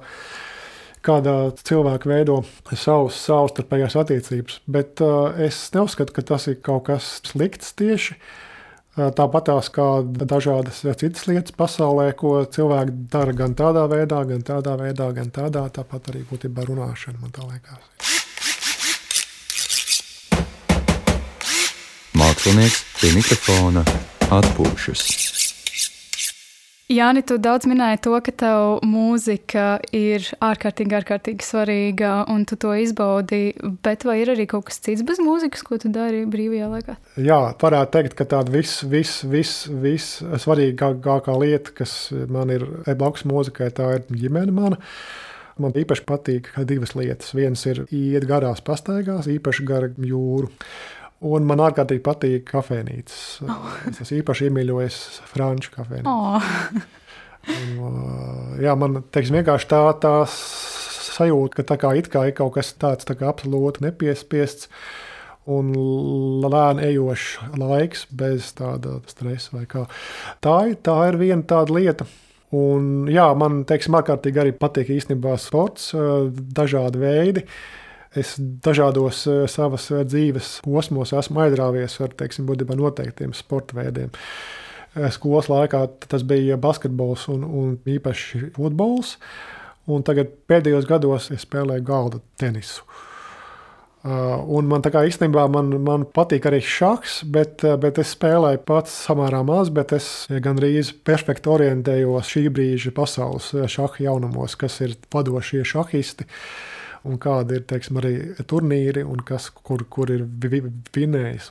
Kādā 1.04 1.36
cilvēka 1.62 2.10
veido 2.10 2.40
savus 2.74 3.20
savstarpējās 3.22 3.96
attiecības. 4.00 4.60
Bet 4.66 5.02
uh, 5.04 5.30
es 5.38 5.60
neuzskatu, 5.74 6.16
ka 6.16 6.26
tas 6.34 6.48
ir 6.50 6.58
kaut 6.64 6.88
kas 6.90 7.18
slikts 7.28 7.74
tieši. 7.78 8.18
Uh, 8.18 8.44
Tāpat 8.98 9.44
tās 9.46 9.68
kā 9.70 9.84
dažādas 10.02 10.80
citas 10.98 11.28
lietas 11.30 11.54
pasaulē, 11.54 12.08
ko 12.18 12.40
cilvēki 12.42 12.96
dara 13.12 13.34
gan 13.36 13.54
tādā 13.54 13.84
veidā, 13.90 14.24
gan 14.26 14.42
tādā 14.42 14.74
veidā, 14.80 15.06
gan 15.14 15.30
tādā. 15.30 15.62
Tāpat 15.70 16.10
arī 16.10 16.24
būtībā 16.26 16.66
runāšana, 16.66 17.22
man 17.22 17.30
liekas. 17.52 17.78
Mākslinieks 22.18 22.84
pie 22.98 23.14
mikrofona 23.14 23.86
atpūšas. 24.34 25.37
Jāni, 26.88 27.20
tu 27.20 27.36
daudz 27.36 27.66
minēji 27.68 27.98
to, 28.06 28.14
ka 28.24 28.32
tev 28.32 28.78
mūzika 28.88 29.64
ir 29.92 30.24
ārkārtīgi, 30.40 30.96
ārkārtīgi 30.96 31.44
svarīga, 31.44 32.12
un 32.32 32.46
tu 32.48 32.56
to 32.56 32.72
izbaudi. 32.80 33.52
Bet 33.84 34.06
vai 34.08 34.22
ir 34.22 34.32
arī 34.32 34.46
kaut 34.48 34.70
kas 34.70 34.80
cits 34.80 35.04
bez 35.04 35.20
mūzikas, 35.20 35.66
ko 35.68 35.76
tu 35.82 35.92
dari 35.92 36.22
brīvajā 36.24 36.70
laikā? 36.72 36.96
Jā, 37.20 37.38
varētu 37.60 37.92
teikt, 37.92 38.16
ka 38.16 38.24
tāda 38.32 38.56
vis, 38.56 38.78
vis, 38.88 39.18
vis, 39.28 39.52
vis 39.68 40.08
svarīgākā 40.40 41.36
lieta, 41.36 41.76
kas 41.76 41.98
man 42.32 42.56
ir 42.56 42.64
blakus 42.88 43.28
mūzikai, 43.28 43.68
tā 43.76 43.92
ir 43.98 44.08
ģimene 44.08 44.56
mana. 44.56 44.80
Man 45.60 45.76
īpaši 45.76 46.08
patīk 46.08 46.54
divas 46.70 46.96
lietas. 46.96 47.34
Viens 47.36 47.68
ir 47.68 47.82
iet 47.92 48.24
garās 48.30 48.64
pastaigās, 48.64 49.28
īpaši 49.28 49.68
gar 49.68 49.90
jūru. 49.92 50.48
Un 51.26 51.48
man 51.48 51.58
ārkārtīgi 51.66 52.02
patīk 52.06 52.44
kafejnīcas. 52.46 53.22
Oh. 53.42 53.72
Es 53.90 53.98
esmu 54.04 54.20
īpaši 54.20 54.46
iemīļojis 54.46 54.98
franču 55.26 55.72
kafejnīcu. 55.74 56.12
Oh. 56.12 56.44
Un, 57.48 57.72
uh, 57.80 58.54
jā, 58.62 58.74
man 58.78 59.00
teiksim, 59.14 59.40
vienkārši 59.40 59.66
tā, 59.70 59.80
tā 60.02 60.12
sajūta, 60.30 61.58
ka 61.58 61.64
tā 61.72 61.78
kā, 61.80 61.90
kā 62.12 62.22
ir 62.28 62.36
kaut 62.38 62.54
kas 62.58 62.70
tāds 62.78 63.08
tā 63.08 63.16
absolūti 63.26 63.82
nepiespiests 63.86 64.68
un 65.48 65.72
lēni 66.44 66.84
ejošs 66.90 67.56
laiks 67.56 68.04
bez 68.12 68.52
tāda 68.58 68.98
stresa. 69.10 69.64
Tā, 70.44 70.56
tā 70.76 70.96
ir 71.08 71.18
viena 71.18 71.42
tāda 71.48 71.74
lieta. 71.74 72.06
Un, 72.54 73.08
jā, 73.10 73.26
man 73.36 73.64
teiksim, 73.68 73.96
ārkārtīgi 73.98 74.44
arī 74.44 74.54
patīk 74.56 74.92
īstenībā 74.94 75.34
sports, 75.40 75.90
uh, 75.96 76.30
dažādi 76.30 77.02
veidi. 77.02 77.42
Uh, 77.42 77.78
es 78.16 78.36
dažādos 78.38 79.24
eh, 79.28 79.42
savas 79.50 79.88
eh, 79.92 80.04
dzīves 80.08 80.58
posmos 80.64 81.12
esmu 81.16 81.44
aizrāvies 81.44 81.98
ar 82.04 82.14
teiksim, 82.18 82.48
noteiktiem 82.48 83.34
sporta 83.36 83.76
veidiem. 83.78 84.12
Eh, 84.94 85.10
skolas 85.14 85.50
laikā 85.52 85.84
tas 86.08 86.24
bija 86.26 86.56
basketbols 86.60 87.28
un, 87.32 87.44
un 87.44 87.76
īpaši 87.84 88.54
futbols. 88.56 89.18
Un 89.88 90.02
tagad 90.04 90.34
pēdējos 90.48 90.88
gados 90.88 91.30
es 91.32 91.46
spēlēju 91.46 91.84
galda 91.84 92.18
tenisu. 92.36 92.82
Un 94.04 94.68
man 94.70 94.80
tā 94.84 94.92
kā 94.94 95.00
īstenībā 95.08 95.46
man, 95.50 95.72
man 95.84 96.04
patīk 96.14 96.44
arī 96.46 96.60
šachs, 96.64 97.16
bet, 97.28 97.64
bet 97.80 97.98
es 98.00 98.12
spēlēju 98.14 98.60
pats 98.68 98.92
samērā 99.08 99.40
maz, 99.44 99.72
bet 99.74 99.92
es 99.96 100.06
gandrīz 100.44 100.92
perfekti 101.04 101.50
orientējos 101.50 102.30
šī 102.30 102.44
brīža 102.54 102.92
pasaules 102.96 103.50
šaha 103.68 104.04
jaunumos, 104.06 104.54
kas 104.60 104.78
ir 104.84 104.94
vadošie 105.12 105.64
šahisti. 105.66 106.28
Uh, 106.28 106.77
un 107.08 107.18
kādi 107.22 107.58
ir 107.58 107.64
teiksim, 107.68 107.98
arī 108.00 108.12
turnīri, 108.48 109.04
un 109.06 109.22
kas, 109.26 109.48
kur, 109.50 109.84
kur 109.90 110.12
ir 110.12 110.26
vinējis. 110.94 111.50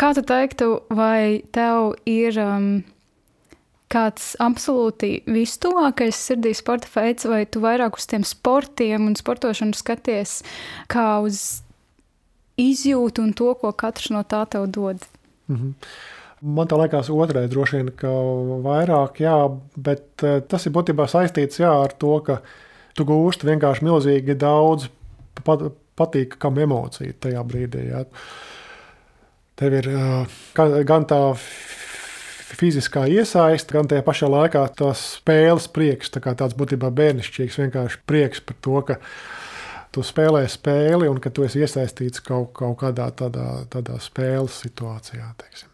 Kā 0.00 0.12
tu 0.16 0.24
teiktu, 0.26 0.70
vai 0.94 1.42
tev 1.54 1.94
ir 2.10 2.38
um, 2.42 2.68
kāds 3.94 4.32
absolūti 4.42 5.20
vistuvākais 5.30 6.18
sirdī 6.28 6.54
sporta 6.56 6.90
veids, 6.96 7.28
vai 7.30 7.44
tu 7.46 7.62
vairāk 7.64 7.98
uz 7.98 8.08
tiem 8.10 8.26
sportiem 8.26 9.06
un 9.08 9.14
sportošanu 9.18 9.76
skaties 9.78 10.40
kā 10.92 11.06
uz 11.24 11.44
izjūtu 12.60 13.24
un 13.24 13.32
to, 13.36 13.52
ko 13.60 13.72
katrs 13.72 14.12
no 14.14 14.22
tā 14.26 14.44
tev 14.50 14.68
dod? 14.70 15.02
Mm 15.48 15.56
-hmm. 15.56 15.72
Man 16.44 16.68
tā 16.68 16.76
liekas, 16.76 17.08
otrē 17.08 17.46
droši 17.48 17.76
vien, 17.76 17.90
ka 17.96 18.08
vairāk, 18.64 19.20
jā, 19.20 19.58
bet 19.76 20.22
uh, 20.22 20.40
tas 20.48 20.66
ir 20.66 20.72
būtībā 20.72 21.06
saistīts 21.08 21.60
jā, 21.60 21.70
ar 21.84 21.92
to, 21.92 22.20
ka 22.20 22.42
tu 22.94 23.06
gūsti 23.08 23.48
vienkārši 23.48 23.86
milzīgi 23.86 24.36
daudz 24.38 24.88
pat, 25.44 25.66
patīkamu 25.98 26.64
emociju 26.66 27.16
tajā 27.22 27.42
brīdī. 27.46 27.88
Ja. 27.90 28.04
Tev 29.58 29.76
ir 29.78 29.88
gan, 30.54 31.06
tā 31.10 31.20
fiziskā 32.54 33.06
iesaiste, 33.10 33.74
gan 33.74 33.90
tajā 33.90 34.04
pašā 34.06 34.30
laikā 34.30 34.64
tas 34.78 35.02
spēles 35.18 35.68
prieks, 35.74 36.10
tā 36.14 36.22
tāds 36.24 36.56
būtībā 36.58 36.90
bērnišķīgs, 36.94 37.60
vienkārši 37.62 38.02
prieks 38.06 38.42
par 38.46 38.58
to, 38.66 38.80
ka 38.90 38.98
tu 39.94 40.02
spēlē 40.06 40.42
spēli 40.50 41.10
un 41.10 41.20
ka 41.22 41.30
tu 41.30 41.46
esi 41.46 41.62
iesaistīts 41.62 42.22
kaut, 42.26 42.50
kaut 42.58 42.80
kādā 42.82 43.10
tādā, 43.14 43.62
tādā 43.70 44.00
spēles 44.02 44.58
situācijā. 44.66 45.30
Teiksim. 45.42 45.73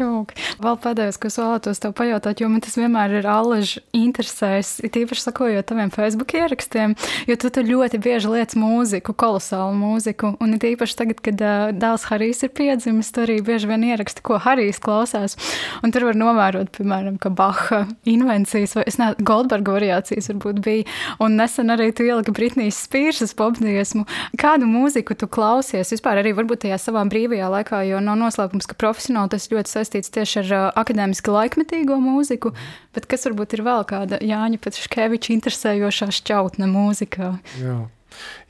Jauki. 0.00 0.36
Vēl 0.60 0.76
pēdējais, 0.80 1.18
ko 1.20 1.28
es 1.30 1.38
vēlētos 1.40 1.80
tev 1.82 1.94
pajautāt, 1.98 2.40
jo 2.42 2.48
man 2.52 2.62
tas 2.64 2.76
vienmēr 2.78 3.18
ir 3.20 3.28
alaži 3.30 3.82
interesēs, 3.96 4.78
it 4.84 4.96
īpaši 5.00 5.24
sakojot 5.26 5.68
taviem 5.70 5.92
Facebook 5.94 6.34
ierakstiem, 6.36 6.94
jo 7.28 7.36
tu 7.40 7.50
tur 7.54 7.68
ļoti 7.68 8.00
bieži 8.02 8.30
liec 8.32 8.54
mūziku, 8.58 9.14
kolosālu 9.16 9.76
mūziku, 9.78 10.34
un 10.40 10.56
it 10.56 10.66
īpaši 10.68 10.98
tagad, 11.00 11.22
kad 11.24 11.44
uh, 11.44 11.70
dēls 11.76 12.06
Harijs 12.10 12.44
ir 12.46 12.52
piedzimis, 12.56 13.12
tu 13.14 13.24
arī 13.24 13.40
bieži 13.44 13.70
vien 13.70 13.84
ieraksti, 13.90 14.24
ko 14.26 14.40
Harijs 14.42 14.80
klausās, 14.82 15.36
un 15.84 15.94
tur 15.94 16.08
var 16.10 16.18
novērot, 16.18 16.72
piemēram, 16.76 17.18
ka 17.22 17.32
Baha 17.34 17.84
invencijas 18.08 18.76
vai, 18.78 18.86
es 18.90 19.00
nezinu, 19.00 19.26
Goldberga 19.30 19.74
variācijas 19.76 20.30
varbūt 20.32 20.62
bija, 20.64 20.86
un 21.22 21.38
nesen 21.40 21.72
arī 21.72 21.90
tu 21.96 22.06
ielika 22.06 22.34
Britnijas 22.34 22.80
Spīrsas 22.86 23.34
popdziesmu. 23.38 24.06
Kādu 24.40 24.68
mūziku 24.70 25.16
tu 25.18 25.28
klausies 25.30 25.92
vispār 25.94 26.20
arī 26.22 26.34
varbūt 26.36 26.64
tajā 26.64 26.78
savā 26.80 27.04
brīvajā 27.10 27.50
laikā, 27.54 27.82
jo 27.88 28.00
nav 28.04 28.18
noslēpums, 28.20 28.68
ka 28.70 28.78
profesionāli 28.80 29.34
tas 29.34 29.48
ļoti 29.52 29.69
saistīts 29.70 30.12
tieši 30.14 30.42
ar 30.42 30.50
akadēmiski 30.80 31.32
laikmetīgo 31.34 31.96
mūziku, 32.02 32.52
bet 32.96 33.08
kas 33.10 33.28
varbūt 33.28 33.56
ir 33.56 33.64
vēl 33.66 33.86
kāda 33.88 34.20
Jāņa 34.24 34.60
Patriškeviča 34.62 35.34
interesējošā 35.36 36.10
šķautne 36.20 36.68
mūzikā? 36.70 37.32
Jā. 37.62 37.78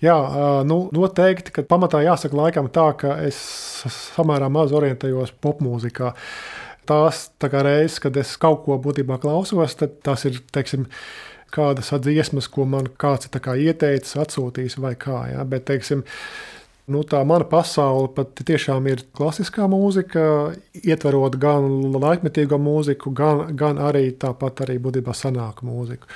Jā, 0.01 0.17
nu, 0.67 0.83
noteikti, 0.95 1.53
ka 1.55 1.65
pamatā 1.69 2.01
jāsaka 2.05 2.37
laikam 2.39 2.71
tā, 2.73 2.87
ka 2.99 3.19
es 3.27 3.39
samērā 4.17 4.49
maz 4.53 4.73
orientējos 4.77 5.35
popmūzikā. 5.45 6.15
Tās 6.89 7.27
tā 7.39 7.51
reizes, 7.53 8.01
kad 8.03 8.17
es 8.19 8.33
kaut 8.41 8.65
ko 8.65 8.79
būtībā 8.83 9.21
klausos, 9.23 9.77
tad 9.79 10.01
tas 10.07 10.25
ir, 10.27 10.41
teiksim, 10.55 10.89
kādas 11.55 11.93
dziesmas, 11.93 12.49
ko 12.51 12.65
man 12.65 12.89
kāds 12.99 13.29
ir 13.29 13.53
ieteicis, 13.67 14.17
atsūtījis 14.25 14.79
vai 14.83 14.95
kā. 14.99 15.27
Ja? 15.35 15.45
Bet, 15.45 15.69
teiksim, 15.71 16.05
Nu, 16.91 17.05
tā 17.07 17.21
mana 17.29 17.47
pasaule 17.47 18.09
pat 18.17 18.41
tiešām 18.47 18.89
ir 18.91 19.05
klasiskā 19.15 19.69
mūzika, 19.71 20.23
ietverot 20.83 21.37
gan 21.39 21.69
laikmetīgo 21.95 22.59
mūziku, 22.59 23.13
gan, 23.15 23.53
gan 23.59 23.79
arī 23.79 24.09
tāpat 24.19 24.65
arī 24.65 24.81
būtībā 24.83 25.15
senāku 25.15 25.69
mūziku. 25.69 26.11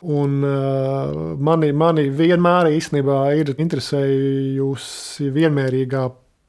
Un, 0.00 0.38
uh, 0.46 1.12
mani, 1.36 1.74
mani 1.76 2.06
vienmēr 2.16 2.70
īstenībā 2.72 3.18
ir 3.36 3.52
interesējusi 3.52 5.28
vienmērīgā 5.34 6.06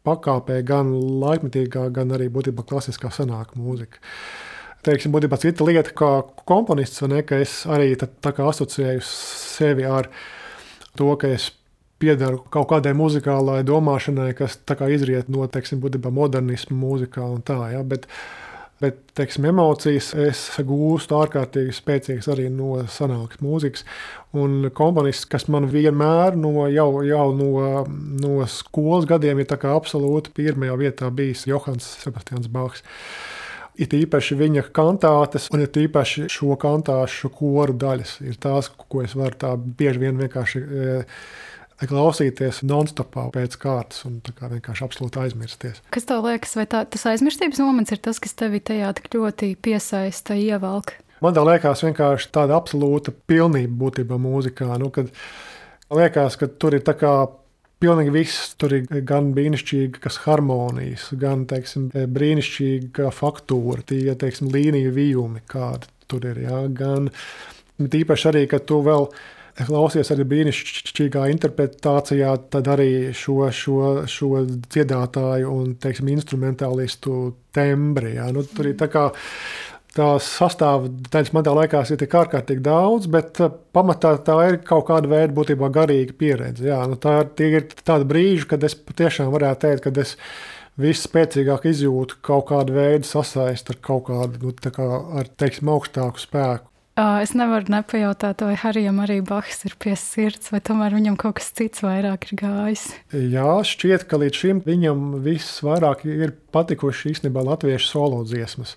pakāpē 0.07 0.61
gan 0.65 0.93
laikmetīgā, 1.21 1.89
gan 1.91 2.15
arī 2.15 2.29
būtībā 2.31 2.63
klasiskā 2.67 3.11
senāka 3.11 3.59
mūzika. 3.59 3.99
Teiksim, 4.87 5.11
būtībā 5.13 5.37
cita 5.41 5.67
lieta, 5.67 5.91
kā 5.93 6.13
komponists, 6.47 7.03
ne, 7.11 7.19
ka 7.27 7.41
es 7.43 7.65
arī 7.69 7.91
tā, 7.99 8.07
tā 8.07 8.31
kā 8.33 8.47
asociēju 8.49 9.03
sevi 9.05 9.85
ar 9.85 10.07
to, 10.97 11.11
ka 11.19 11.35
es 11.35 11.51
piedaru 12.01 12.43
kaut 12.53 12.69
kādai 12.73 12.93
muzikālai 12.97 13.61
domāšanai, 13.67 14.31
kas 14.37 14.59
izriet 14.91 15.29
no 15.29 15.47
teiksim, 15.47 15.81
modernisma 16.11 16.77
mūzikā 16.77 17.25
un 17.37 17.43
tā. 17.45 17.59
Ja, 17.75 17.83
bet, 17.87 18.09
Bet 18.81 18.95
teiksim, 19.13 19.45
emocijas 19.45 20.07
es 20.17 20.39
gūstu 20.65 21.13
ārkārtīgi 21.19 21.73
spēcīgas 21.77 22.25
arī 22.33 22.47
no 22.49 22.79
senākas 22.89 23.37
mūzikas. 23.45 23.83
Un 24.33 24.71
komponists, 24.73 25.27
kas 25.29 25.45
man 25.53 25.67
vienmēr 25.69 26.33
no, 26.39 26.65
jau, 26.73 26.87
jau 27.05 27.27
no, 27.37 27.51
no 28.23 28.47
skolas 28.49 29.05
gadiem 29.09 29.43
ir 29.43 29.53
absolūti 29.53 30.33
pirmajā 30.33 30.79
vietā 30.81 31.11
bijis 31.13 31.45
Johans 31.45 31.91
Sebastians 32.01 32.49
Bachs. 32.49 32.81
It 33.77 33.93
īpaši 33.93 34.39
viņa 34.39 34.65
kantātes, 34.73 35.45
un 35.53 35.61
it 35.61 35.77
īpaši 35.77 36.25
šo 36.33 36.57
kantāšu 36.59 37.29
koru 37.37 37.77
daļas 37.77 38.17
ir 38.25 38.41
tās, 38.41 38.71
ko 38.89 39.05
es 39.05 39.13
varu 39.13 39.37
tā 39.45 39.53
bieži 39.61 40.07
vien 40.07 40.17
vienkārši. 40.17 40.65
E, 40.65 40.97
klausīties 41.89 42.61
non-stopā 42.67 43.27
pēc 43.33 43.57
kārtas 43.61 44.05
un 44.07 44.19
vienkārši 44.25 44.85
absolūti 44.85 45.21
aizmirsties. 45.23 45.81
Kas 45.93 46.07
tev 46.09 46.25
liekas, 46.27 46.55
vai 46.59 46.67
tā, 46.69 46.83
tas 46.85 47.07
aizmirstības 47.13 47.61
moments 47.63 47.93
ir 47.95 48.01
tas, 48.03 48.21
kas 48.21 48.37
tevi 48.37 48.61
tajā 48.61 48.91
tik 48.99 49.09
ļoti 49.15 49.55
piesaista, 49.61 50.37
ievelk? 50.37 50.95
Man 51.21 51.37
liekas, 51.37 51.83
vienkārši 51.85 52.31
tāda 52.33 52.57
absolūta 52.57 53.13
pilnība 53.13 53.75
būtībā 53.83 54.17
mūzikā. 54.17 54.71
Nu, 54.81 54.89
kad 54.93 55.11
liekas, 55.93 56.37
ka 56.41 56.49
tur 56.49 56.77
ir 56.77 56.85
tā 56.85 56.95
kā 56.97 57.13
pilnīgi 57.81 58.13
viss. 58.13 58.53
Tur 58.61 58.75
ir 58.77 59.03
gan 59.07 59.31
brīnišķīgas 59.35 60.21
harmonijas, 60.25 61.09
gan 61.21 61.45
teiksim, 61.49 61.89
brīnišķīga 61.91 63.11
faktūra, 63.15 63.85
tie 63.89 64.15
teiksim, 64.17 64.51
līniju 64.53 64.93
vijumi, 64.95 65.43
kādi 65.49 65.89
tur 66.11 66.25
ir. 66.29 66.41
Ja? 66.45 66.63
Gan 66.69 67.09
tīpaši 67.81 68.31
arī, 68.31 68.47
ka 68.51 68.61
tu 68.61 68.81
vēl 68.85 69.09
esi 69.09 69.40
klausies 69.57 70.11
arī 70.13 70.25
brīnišķīgā 70.31 71.25
interpretācijā, 71.33 72.35
tad 72.53 72.69
arī 72.71 72.91
šo, 73.17 73.49
šo, 73.55 73.81
šo 74.09 74.45
dziedātāju 74.47 75.51
un 75.51 75.75
teiksim, 75.81 76.11
instrumentālistu 76.13 77.33
tembri. 77.55 78.15
Ja? 78.19 78.29
Nu, 78.35 78.45
tur 78.47 78.71
ir 78.71 78.79
tā 78.79 78.87
kā 78.91 79.09
tās 79.95 80.27
sastāvdaļas 80.37 81.33
man 81.35 81.49
liekas, 81.57 81.91
ir 81.91 81.99
tik 81.99 82.15
ārkārtīgi 82.15 82.63
daudz, 82.63 83.09
bet 83.11 83.41
uh, 83.43 83.51
pamatā 83.75 84.13
tā 84.23 84.37
ir 84.47 84.61
kaut 84.67 84.87
kāda 84.87 85.11
veida 85.11 85.35
būtībā 85.35 85.67
garīga 85.73 86.15
pieredze. 86.17 86.69
Jā, 86.69 86.79
nu 86.87 86.97
tā 87.01 87.19
ir, 87.25 87.59
ir 87.59 87.67
tāda 87.83 88.07
brīža, 88.07 88.53
kad 88.53 88.63
es 88.67 88.77
patiešām 88.77 89.31
varētu 89.33 89.67
teikt, 89.67 89.83
ka 89.85 90.05
es 90.05 90.15
visspēcīgāk 90.81 91.67
izjūtu 91.73 92.21
kaut 92.23 92.47
kādu 92.53 92.77
veidu 92.77 93.07
sasaisti 93.09 93.75
ar 93.75 93.81
kaut 93.83 94.07
kādu, 94.07 94.45
nu, 94.47 94.55
kā 94.63 94.87
ar, 95.19 95.31
teiksim, 95.43 95.71
augstāku 95.73 96.23
spēku. 96.23 96.70
Es 96.99 97.31
nevaru 97.31 97.71
nepajautāt, 97.71 98.41
vai 98.43 98.57
Harijam 98.59 98.97
arī 98.99 99.21
Bahs 99.23 99.61
ir 99.63 99.77
pie 99.79 99.93
sirds, 99.95 100.49
vai 100.51 100.59
tomēr 100.59 100.91
viņam 100.97 101.15
kaut 101.19 101.37
kas 101.39 101.47
cits 101.55 101.85
vairāk 101.85 102.27
ir 102.27 102.41
gājis. 102.41 102.83
Jā, 103.15 103.47
šķiet, 103.63 104.03
ka 104.11 104.19
līdz 104.19 104.39
šim 104.41 104.59
viņam 104.65 105.05
viss 105.23 105.61
vairāk 105.63 106.03
ir 106.09 106.33
patikuši 106.51 107.13
īstenībā 107.13 107.45
latviešu 107.47 107.87
solo 107.87 108.19
dziesmas. 108.27 108.75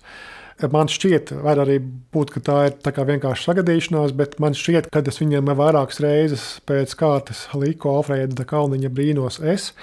Man 0.71 0.87
šķiet, 0.87 1.33
var 1.43 1.59
arī 1.65 1.81
būt, 2.15 2.31
ka 2.31 2.41
tā 2.47 2.59
ir 2.69 2.77
tā 2.79 2.93
vienkārši 2.95 3.49
sagadīšanās, 3.49 4.13
bet 4.15 4.37
man 4.39 4.55
šķiet, 4.55 4.87
ka 4.95 5.01
es 5.03 5.19
viņam 5.19 5.51
vairākas 5.51 5.99
reizes 6.05 6.45
pēc 6.63 6.95
kārtas 6.95 7.49
liku 7.51 7.91
Alfrēda 7.97 8.47
Kalniņa 8.47 8.91
brīnos 8.95 9.41
es. 9.43 9.73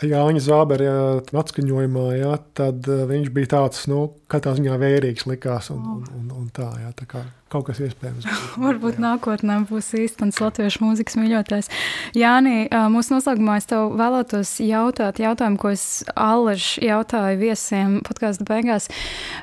Jāņa 0.00 0.40
Zābera 0.40 0.94
atskaņojumā, 1.20 2.06
jā, 2.16 2.32
tad 2.56 2.88
viņš 2.88 3.28
bija 3.36 3.52
tāds, 3.52 3.84
nu, 3.92 4.06
katrā 4.32 4.56
ziņā 4.56 4.80
vērīgs 4.80 5.28
likās 5.28 5.68
un, 5.74 5.84
un, 5.98 6.08
un, 6.22 6.32
un 6.40 6.48
tā, 6.56 6.70
jā, 6.80 6.94
tā 6.96 7.04
kā 7.10 7.26
kaut 7.50 7.66
kas 7.68 7.80
iespējams. 7.82 8.26
Varbūt 8.64 8.98
jā. 8.98 9.02
nākotnē 9.04 9.60
būs 9.68 9.90
īstenis 9.98 10.40
latviešu 10.42 10.84
mūzikas 10.84 11.18
mīļotājs. 11.20 11.70
Jāni, 12.18 12.68
mūsu 12.92 13.16
noslēgumā 13.16 13.58
es 13.60 13.68
tev 13.70 13.94
vēlētos 13.98 14.54
jautāt 14.64 15.20
jautājumu, 15.22 15.58
ko 15.60 15.72
es 15.74 15.84
allaž 16.14 16.72
jautāju 16.82 17.40
viesiem 17.40 17.98
podkāstu 18.06 18.46
beigās. 18.48 18.88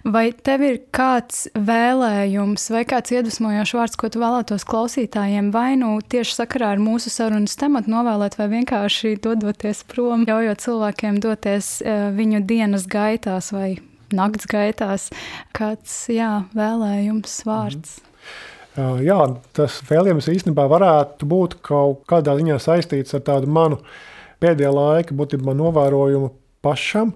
Vai 0.08 0.30
tev 0.32 0.64
ir 0.68 0.80
kāds 0.95 1.47
vēlējums 1.55 2.70
vai 2.74 2.86
kāds 2.88 3.16
iedvesmojošs 3.16 3.76
vārds, 3.78 3.99
ko 3.99 4.12
tu 4.14 4.24
vēlētos 4.24 4.68
klausītājiem 4.68 5.51
vai 5.55 5.74
nu 5.80 5.97
tieši 6.01 6.39
sakarā 6.41 6.74
ar 6.76 6.84
mūsu 6.84 7.12
sarunas 7.14 7.58
tematu 7.60 7.91
novēlēt 7.93 8.39
vai 8.39 8.49
vienkārši 8.55 9.18
dodoties 9.24 9.84
prom, 9.89 10.26
ļaujot 10.28 10.64
cilvēkiem 10.64 11.22
doties 11.24 11.78
viņu 12.18 12.43
dienas 12.47 12.88
gaitās 12.91 13.51
vai 13.55 13.76
nakts 14.16 14.47
gaitās, 14.49 15.10
kāds 15.58 15.95
jā, 16.14 16.43
vēlējums, 16.58 17.41
vārds. 17.47 17.97
Mm. 18.01 18.14
Jā, 18.78 19.18
tas 19.58 19.80
vēlējums 19.89 20.28
īstenībā 20.30 20.68
varētu 20.70 21.26
būt 21.26 21.55
kaut 21.66 22.03
kādā 22.10 22.36
ziņā 22.38 22.60
saistīts 22.62 23.16
ar 23.18 23.24
tādu 23.26 23.49
manu 23.49 23.80
pēdējā 24.43 24.70
laika 24.70 25.18
būtībā 25.18 25.55
novērojumu 25.58 26.30
pašam. 26.62 27.16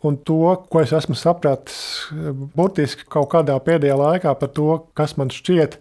Un 0.00 0.16
to, 0.24 0.54
ko 0.72 0.80
es 0.80 0.94
esmu 0.96 1.12
sapratis, 1.20 2.08
burtiski 2.56 3.04
kaut 3.12 3.28
kādā 3.34 3.58
pēdējā 3.60 3.98
laikā 4.00 4.32
par 4.40 4.52
to, 4.56 4.78
kas 4.96 5.18
man 5.20 5.28
šķiet, 5.28 5.76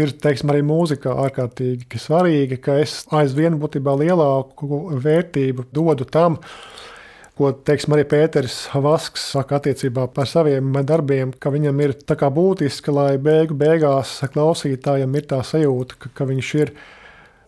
ir 0.00 0.14
teiksim, 0.24 0.48
arī 0.54 0.64
mūzika 0.64 1.12
ārkārtīgi 1.26 2.00
svarīga, 2.00 2.56
ka 2.64 2.78
es 2.80 3.02
aizvien 3.12 3.60
būtībā 3.60 3.92
lielāku 4.00 4.80
vērtību 5.04 5.68
dodu 5.76 6.08
tam, 6.08 6.40
uh, 6.40 6.93
ko 7.38 7.50
teiksim, 7.66 7.94
arī 7.96 8.04
Pēters 8.08 8.56
Vasks 8.84 9.26
saka 9.34 9.58
attiecībā 9.58 10.06
par 10.14 10.28
saviem 10.30 10.76
darbiem, 10.86 11.32
ka 11.32 11.50
viņam 11.54 11.80
ir 11.82 11.96
būtiski, 12.36 12.94
lai 12.94 13.16
beigu 13.18 13.56
beigās 13.58 14.20
klausītājam 14.34 15.14
ir 15.14 15.26
tā 15.30 15.42
sajūta, 15.42 15.98
ka, 15.98 16.12
ka 16.14 16.28
viņš 16.30 16.54
ir 16.62 16.74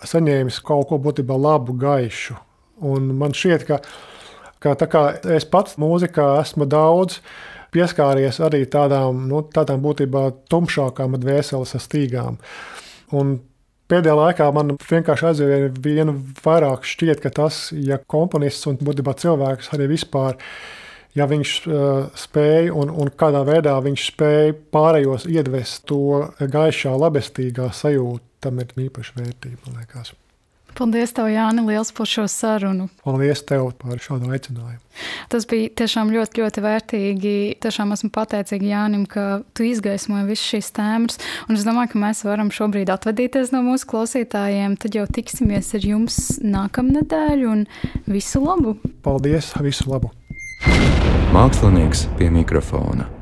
saņēmis 0.07 0.61
kaut 0.67 0.89
ko 0.91 0.99
būtībā 0.99 1.39
labu, 1.39 1.77
gaišu. 1.79 2.37
Un 2.85 3.15
man 3.17 3.33
šķiet, 3.33 3.67
ka, 3.67 3.81
ka 4.61 4.75
kā 4.91 5.05
es 5.37 5.47
pats 5.49 5.79
mūzikā 5.81 6.35
esmu 6.43 6.67
daudz 6.67 7.21
pieskāries 7.73 8.41
arī 8.41 8.65
tādām, 8.71 9.27
nu, 9.31 9.43
tādām 9.43 9.83
būtībā 9.85 10.29
tumšākām 10.51 11.17
dvēseles 11.23 11.77
stīgām. 11.83 12.39
Un 13.15 13.39
Pēdējā 13.87 14.17
laikā 14.19 14.49
man 14.51 14.75
vienkārši 14.83 15.29
aizvien 15.29 15.77
vien 15.83 16.11
vairāk 16.43 16.87
šķiet, 16.91 17.23
ka 17.23 17.31
tas, 17.31 17.69
ja 17.71 18.01
komponists 18.03 18.67
un 18.67 18.81
būtībā 18.83 19.15
cilvēks 19.21 19.71
arī 19.77 19.87
vispār, 19.93 20.41
ja 21.15 21.29
viņš 21.31 21.55
uh, 21.71 22.11
spēj 22.19 22.73
un, 22.75 22.91
un 22.91 23.15
kādā 23.15 23.45
veidā 23.47 23.77
viņš 23.87 24.11
spēj 24.11 24.53
pārējos 24.75 25.31
iedvest 25.31 25.87
to 25.87 26.27
gaišā, 26.43 26.99
labestīgā 26.99 27.71
sajūtu, 27.71 28.25
tam 28.43 28.63
ir 28.63 28.75
īpaša 28.89 29.21
vērtība, 29.23 29.63
man 29.69 29.85
liekas. 29.85 30.17
Paldies, 30.77 31.15
tev, 31.17 31.31
Jāni, 31.33 31.63
liels 31.65 31.89
par 31.97 32.09
šo 32.11 32.27
sarunu. 32.29 32.91
Paldies 33.01 33.41
tev 33.49 33.71
par 33.81 33.97
šādu 34.03 34.29
aicinājumu. 34.37 34.83
Tas 35.33 35.47
bija 35.49 35.71
tiešām 35.81 36.13
ļoti, 36.13 36.43
ļoti 36.43 36.65
vērtīgi. 36.65 37.33
Tiešām 37.65 37.95
esmu 37.97 38.11
pateicīga 38.13 38.69
Jānim, 38.69 39.07
ka 39.09 39.41
tu 39.57 39.65
izgaismoji 39.65 40.29
visas 40.29 40.45
šīs 40.53 40.71
tēmas. 40.77 41.21
Un 41.49 41.57
es 41.57 41.65
domāju, 41.65 41.95
ka 41.95 42.05
mēs 42.05 42.23
varam 42.29 42.53
šobrīd 42.53 42.93
atvadīties 42.93 43.55
no 43.57 43.65
mūsu 43.65 43.89
klausītājiem. 43.95 44.77
Tad 44.81 45.01
jau 45.01 45.09
tiksimies 45.09 45.73
ar 45.77 45.89
jums 45.89 46.21
nākamnedēļ 46.45 47.49
un 47.49 47.67
visu 48.05 48.45
labu! 48.45 48.77
Paldies! 49.07 49.55
Visu 49.65 49.89
labu! 49.89 50.13
Mākslinieks 51.33 52.07
pie 52.21 52.29
mikrofona. 52.33 53.16